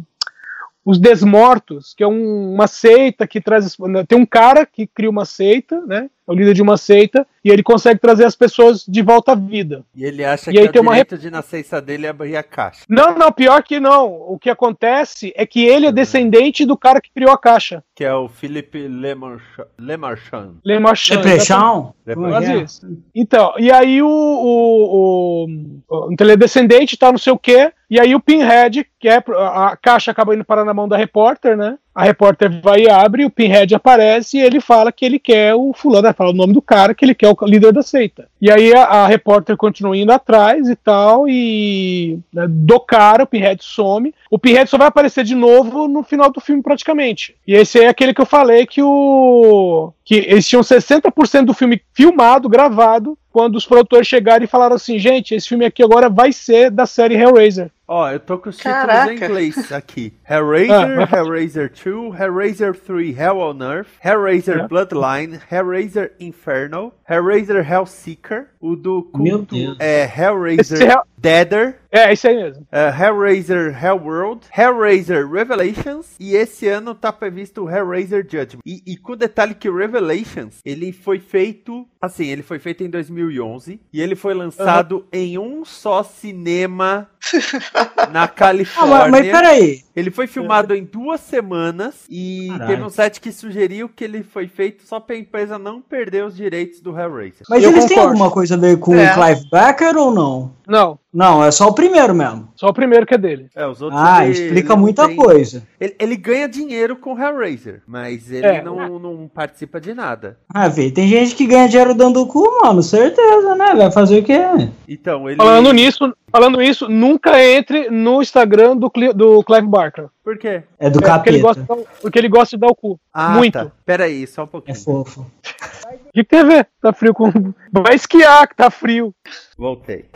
os 0.84 0.98
Desmortos, 0.98 1.94
que 1.96 2.04
é 2.04 2.06
um- 2.06 2.52
uma 2.54 2.66
seita 2.66 3.26
que 3.26 3.40
traz. 3.40 3.76
Tem 4.06 4.18
um 4.18 4.26
cara 4.26 4.66
que 4.66 4.86
cria 4.86 5.08
uma 5.10 5.24
seita, 5.24 5.80
né? 5.86 6.10
É 6.28 6.32
o 6.32 6.34
líder 6.34 6.54
de 6.54 6.62
uma 6.62 6.76
seita, 6.76 7.26
e 7.44 7.50
ele 7.50 7.62
consegue 7.62 8.00
trazer 8.00 8.24
as 8.24 8.34
pessoas 8.34 8.84
de 8.86 9.02
volta 9.02 9.32
à 9.32 9.34
vida. 9.34 9.84
E 9.94 10.04
ele 10.04 10.24
acha 10.24 10.50
E 10.50 10.54
que 10.54 10.58
aí 10.58 10.66
é 10.66 10.68
o 10.68 10.72
tem 10.72 10.82
uma 10.82 11.04
de 11.04 11.30
nascença 11.30 11.80
dele 11.80 12.06
é 12.06 12.08
abrir 12.08 12.36
a 12.36 12.42
caixa. 12.42 12.84
Não, 12.88 13.16
não, 13.16 13.30
pior 13.30 13.62
que 13.62 13.78
não. 13.78 14.06
O 14.06 14.38
que 14.38 14.50
acontece 14.50 15.32
é 15.36 15.46
que 15.46 15.64
ele 15.64 15.86
é 15.86 15.92
descendente 15.92 16.66
do 16.66 16.76
cara 16.76 17.00
que 17.00 17.10
criou 17.12 17.30
a 17.30 17.38
caixa. 17.38 17.84
Que 17.94 18.04
é 18.04 18.14
o 18.14 18.28
Philippe 18.28 18.88
Lemarchand. 18.88 19.66
Lemarchand. 19.78 20.54
Le 20.64 20.78
Marchand. 20.78 21.16
Depressão? 21.16 21.94
Quase 22.14 22.62
isso. 22.62 22.86
Então, 23.14 23.54
e 23.58 23.70
aí 23.70 24.02
o, 24.02 24.08
o, 24.08 25.46
o, 25.88 26.12
então 26.12 26.24
ele 26.24 26.34
é 26.34 26.36
descendente, 26.36 26.96
tá 26.96 27.10
não 27.10 27.18
sei 27.18 27.32
o 27.32 27.38
quê, 27.38 27.72
e 27.88 28.00
aí 28.00 28.14
o 28.14 28.20
Pinhead, 28.20 28.86
que 28.98 29.08
é 29.08 29.22
a, 29.36 29.68
a 29.68 29.76
caixa 29.76 30.10
acaba 30.10 30.34
indo 30.34 30.44
parar 30.44 30.64
na 30.64 30.74
mão 30.74 30.88
da 30.88 30.96
repórter, 30.96 31.56
né? 31.56 31.78
A 31.96 32.04
repórter 32.04 32.60
vai 32.60 32.82
e 32.82 32.90
abre, 32.90 33.24
o 33.24 33.30
Pinhead 33.30 33.74
aparece 33.74 34.36
e 34.36 34.42
ele 34.42 34.60
fala 34.60 34.92
que 34.92 35.02
ele 35.02 35.18
quer 35.18 35.54
o 35.54 35.72
fulano, 35.72 36.06
né, 36.06 36.12
fala 36.12 36.28
o 36.28 36.34
nome 36.34 36.52
do 36.52 36.60
cara, 36.60 36.94
que 36.94 37.02
ele 37.02 37.14
quer 37.14 37.28
o 37.28 37.46
líder 37.46 37.72
da 37.72 37.82
seita. 37.82 38.28
E 38.38 38.50
aí 38.50 38.74
a, 38.74 38.82
a 38.84 39.06
repórter 39.06 39.56
continua 39.56 39.96
indo 39.96 40.12
atrás 40.12 40.68
e 40.68 40.76
tal, 40.76 41.26
e 41.26 42.18
né, 42.30 42.44
do 42.46 42.78
cara, 42.78 43.24
o 43.24 43.26
Pinhead 43.26 43.64
some. 43.64 44.14
O 44.30 44.38
Pinhead 44.38 44.68
só 44.68 44.76
vai 44.76 44.88
aparecer 44.88 45.24
de 45.24 45.34
novo 45.34 45.88
no 45.88 46.02
final 46.02 46.30
do 46.30 46.38
filme, 46.38 46.62
praticamente. 46.62 47.34
E 47.48 47.54
esse 47.54 47.80
é 47.80 47.88
aquele 47.88 48.12
que 48.12 48.20
eu 48.20 48.26
falei 48.26 48.66
que 48.66 48.82
o. 48.82 49.90
que 50.06 50.14
eles 50.14 50.46
tinham 50.48 50.62
60% 50.62 51.44
do 51.44 51.52
filme 51.52 51.82
filmado, 51.92 52.48
gravado, 52.48 53.18
quando 53.30 53.56
os 53.56 53.66
produtores 53.66 54.06
chegaram 54.06 54.44
e 54.44 54.48
falaram 54.48 54.76
assim: 54.76 54.98
gente, 54.98 55.34
esse 55.34 55.48
filme 55.48 55.66
aqui 55.66 55.82
agora 55.82 56.08
vai 56.08 56.32
ser 56.32 56.70
da 56.70 56.86
série 56.86 57.16
Hellraiser. 57.16 57.70
Ó, 57.88 58.08
eu 58.10 58.18
tô 58.18 58.38
com 58.38 58.48
os 58.48 58.56
títulos 58.56 58.78
Caraca. 58.78 59.12
em 59.12 59.16
inglês 59.16 59.70
aqui. 59.72 60.12
Hellraiser, 60.28 61.08
Ah, 61.12 61.16
Hellraiser 61.18 61.70
2, 61.84 62.18
Hellraiser 62.20 62.74
3 62.74 63.16
Hell 63.18 63.38
on 63.38 63.62
Earth, 63.62 63.88
Hellraiser 64.04 64.58
É. 64.60 64.68
Bloodline, 64.68 65.38
Hellraiser 65.50 66.12
Infernal, 66.18 66.92
Hellraiser 67.08 67.70
Hellseeker, 67.70 68.46
o 68.60 68.74
do 68.74 69.02
culto 69.04 69.54
é 69.78 70.08
Hellraiser 70.18 70.82
Hell- 70.82 71.02
Deader, 71.18 71.76
É, 71.96 72.12
esse 72.12 72.28
aí 72.28 72.36
mesmo. 72.36 72.66
é, 72.70 72.88
Hellraiser 72.88 73.82
Hellworld, 73.82 74.46
Hellraiser 74.54 75.26
Revelations 75.26 76.14
e 76.20 76.34
esse 76.34 76.68
ano 76.68 76.94
tá 76.94 77.10
previsto 77.10 77.64
o 77.64 77.70
Hellraiser 77.70 78.22
Judgment. 78.22 78.60
E, 78.66 78.82
e 78.86 78.98
com 78.98 79.12
o 79.12 79.16
detalhe 79.16 79.54
que 79.54 79.66
o 79.66 79.74
Revelations, 79.74 80.60
ele 80.62 80.92
foi 80.92 81.18
feito, 81.18 81.88
assim, 81.98 82.26
ele 82.26 82.42
foi 82.42 82.58
feito 82.58 82.84
em 82.84 82.90
2011 82.90 83.80
e 83.90 84.02
ele 84.02 84.14
foi 84.14 84.34
lançado 84.34 85.06
em 85.10 85.38
um 85.38 85.64
só 85.64 86.02
cinema 86.02 87.08
na 88.12 88.24
Ah, 88.24 88.28
Califórnia. 88.28 88.96
mas, 88.98 89.10
mas 89.10 89.26
peraí. 89.30 89.80
Ele 89.94 90.10
foi 90.10 90.26
filmado 90.26 90.74
em 90.74 90.84
duas 90.84 91.20
semanas 91.22 92.04
e 92.10 92.48
Caralho. 92.50 92.66
teve 92.70 92.82
um 92.82 92.90
site 92.90 93.18
que 93.20 93.32
sugeriu 93.32 93.88
que 93.88 94.04
ele 94.04 94.22
foi 94.22 94.46
feito 94.46 94.86
só 94.86 95.00
pra 95.00 95.16
empresa 95.16 95.58
não 95.58 95.80
perder 95.80 96.22
os 96.24 96.36
direitos 96.36 96.80
do 96.82 96.90
Hellraiser. 96.98 97.46
Mas 97.48 97.62
Eu 97.64 97.70
eles 97.70 97.86
têm 97.86 97.96
concordo. 97.96 98.10
alguma 98.12 98.30
coisa 98.30 98.56
a 98.56 98.58
ver 98.58 98.78
com 98.78 98.94
É. 98.94 99.10
o 99.10 99.14
Clive 99.14 99.48
Barker 99.50 99.96
ou 99.96 100.12
não? 100.12 100.54
Não, 100.68 100.98
Não, 101.14 101.42
é 101.42 101.50
só 101.50 101.68
o 101.68 101.72
primeiro 101.72 102.14
mesmo. 102.14 102.48
só 102.56 102.66
o 102.68 102.74
primeiro 102.74 103.06
que 103.06 103.14
é 103.14 103.18
dele. 103.18 103.46
É, 103.56 103.66
os 103.66 103.80
outros 103.80 103.98
Ah, 104.02 104.24
ele- 104.26 104.32
explica 104.34 104.72
ele 104.74 104.80
muita 104.80 105.06
tem- 105.06 105.16
coisa. 105.16 105.62
Ele, 105.80 105.96
ele 105.98 106.16
ganha 106.16 106.46
dinheiro 106.48 106.96
com 106.96 107.18
Hellraiser, 107.18 107.80
mas 107.86 108.30
ele 108.30 108.46
É. 108.46 108.62
não, 108.62 108.98
não 108.98 109.30
participa 109.32 109.80
de 109.80 109.94
nada. 109.94 110.36
Ah, 110.52 110.68
velho, 110.68 110.92
tem 110.92 111.08
gente 111.08 111.34
que 111.34 111.46
ganha 111.46 111.68
dinheiro 111.68 111.94
dando 111.94 112.20
o 112.20 112.26
cu, 112.26 112.44
mano, 112.62 112.82
certeza, 112.82 113.54
né? 113.54 113.74
Vai 113.76 113.90
fazer 113.90 114.18
o 114.18 114.24
quê? 114.24 114.40
Então, 114.86 115.26
ele. 115.30 115.36
Falando 115.38 115.72
nisso, 115.72 116.12
falando 116.30 116.60
isso, 116.60 116.86
nunca 116.88 117.15
entre 117.38 117.90
no 117.90 118.20
Instagram 118.20 118.76
do, 118.76 118.90
Cli- 118.90 119.12
do 119.12 119.42
Clive 119.44 119.66
Barker. 119.66 120.06
Por 120.24 120.36
quê? 120.38 120.62
É 120.78 120.90
do 120.90 120.98
É 120.98 121.02
porque, 121.12 121.30
ele 121.30 121.40
capeta. 121.40 121.42
gosta 121.42 121.60
de 121.62 121.68
dar, 121.68 121.76
porque 122.02 122.18
ele 122.18 122.28
gosta 122.28 122.56
de 122.56 122.60
dar 122.60 122.66
o 122.68 122.74
cu. 122.74 123.00
Ah, 123.14 123.30
Muito. 123.30 123.52
tá. 123.54 123.70
Pera 123.84 124.04
aí, 124.04 124.26
só 124.26 124.42
um 124.42 124.44
É 124.44 124.48
pouquinho. 124.48 124.76
fofo. 124.78 125.20
O 125.20 126.12
que, 126.12 126.24
que 126.24 126.24
tem 126.24 126.40
a 126.40 126.44
ver? 126.44 126.68
Tá 126.80 126.92
frio 126.92 127.14
com. 127.14 127.30
Vai 127.72 127.94
esquiar, 127.94 128.48
que 128.48 128.56
tá 128.56 128.70
frio. 128.70 129.14
Voltei. 129.56 130.06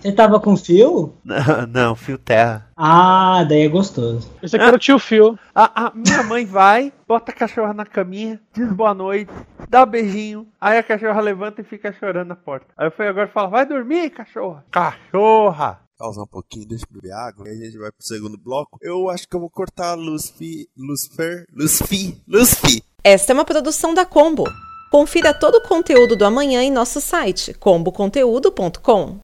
Você 0.00 0.12
tava 0.12 0.40
com 0.40 0.56
fio? 0.56 1.12
Não, 1.22 1.66
não, 1.68 1.94
fio 1.94 2.16
terra. 2.16 2.66
Ah, 2.74 3.44
daí 3.46 3.66
é 3.66 3.68
gostoso. 3.68 4.30
Esse 4.42 4.56
aqui 4.56 4.64
era 4.64 4.74
o 4.76 4.78
tio 4.78 4.98
Phil. 4.98 5.38
A, 5.54 5.88
a 5.88 5.92
minha 5.94 6.22
mãe 6.22 6.46
vai, 6.46 6.90
bota 7.06 7.30
a 7.30 7.34
cachorra 7.34 7.74
na 7.74 7.84
caminha, 7.84 8.40
diz 8.54 8.72
boa 8.72 8.94
noite, 8.94 9.30
dá 9.68 9.84
beijinho, 9.84 10.46
aí 10.58 10.78
a 10.78 10.82
cachorra 10.82 11.20
levanta 11.20 11.60
e 11.60 11.64
fica 11.64 11.92
chorando 11.92 12.28
na 12.28 12.36
porta. 12.36 12.66
Aí 12.78 12.86
eu 12.86 12.90
fui 12.90 13.06
agora 13.06 13.28
e 13.28 13.32
falo, 13.32 13.50
vai 13.50 13.66
dormir, 13.66 14.08
cachorra. 14.10 14.64
Cachorra! 14.70 15.80
Pausar 16.00 16.24
um 16.24 16.26
pouquinho, 16.26 16.66
deixa 16.66 16.86
eu 16.90 16.94
beber 16.94 17.12
água. 17.12 17.46
Aí 17.46 17.52
a 17.52 17.64
gente 17.66 17.76
vai 17.76 17.92
pro 17.92 18.02
segundo 18.02 18.38
bloco. 18.38 18.78
Eu 18.80 19.10
acho 19.10 19.28
que 19.28 19.36
eu 19.36 19.40
vou 19.40 19.50
cortar 19.50 19.92
Lucifer, 19.96 20.66
Lucifer, 20.74 21.46
Lucifer, 21.52 22.16
Lucifer. 22.26 22.82
Esta 23.04 23.32
é 23.32 23.34
uma 23.34 23.44
produção 23.44 23.92
da 23.92 24.06
Combo. 24.06 24.44
Confira 24.90 25.34
todo 25.34 25.56
o 25.56 25.68
conteúdo 25.68 26.16
do 26.16 26.24
amanhã 26.24 26.62
em 26.62 26.70
nosso 26.70 27.02
site 27.02 27.52
comboconteúdo.com. 27.52 29.18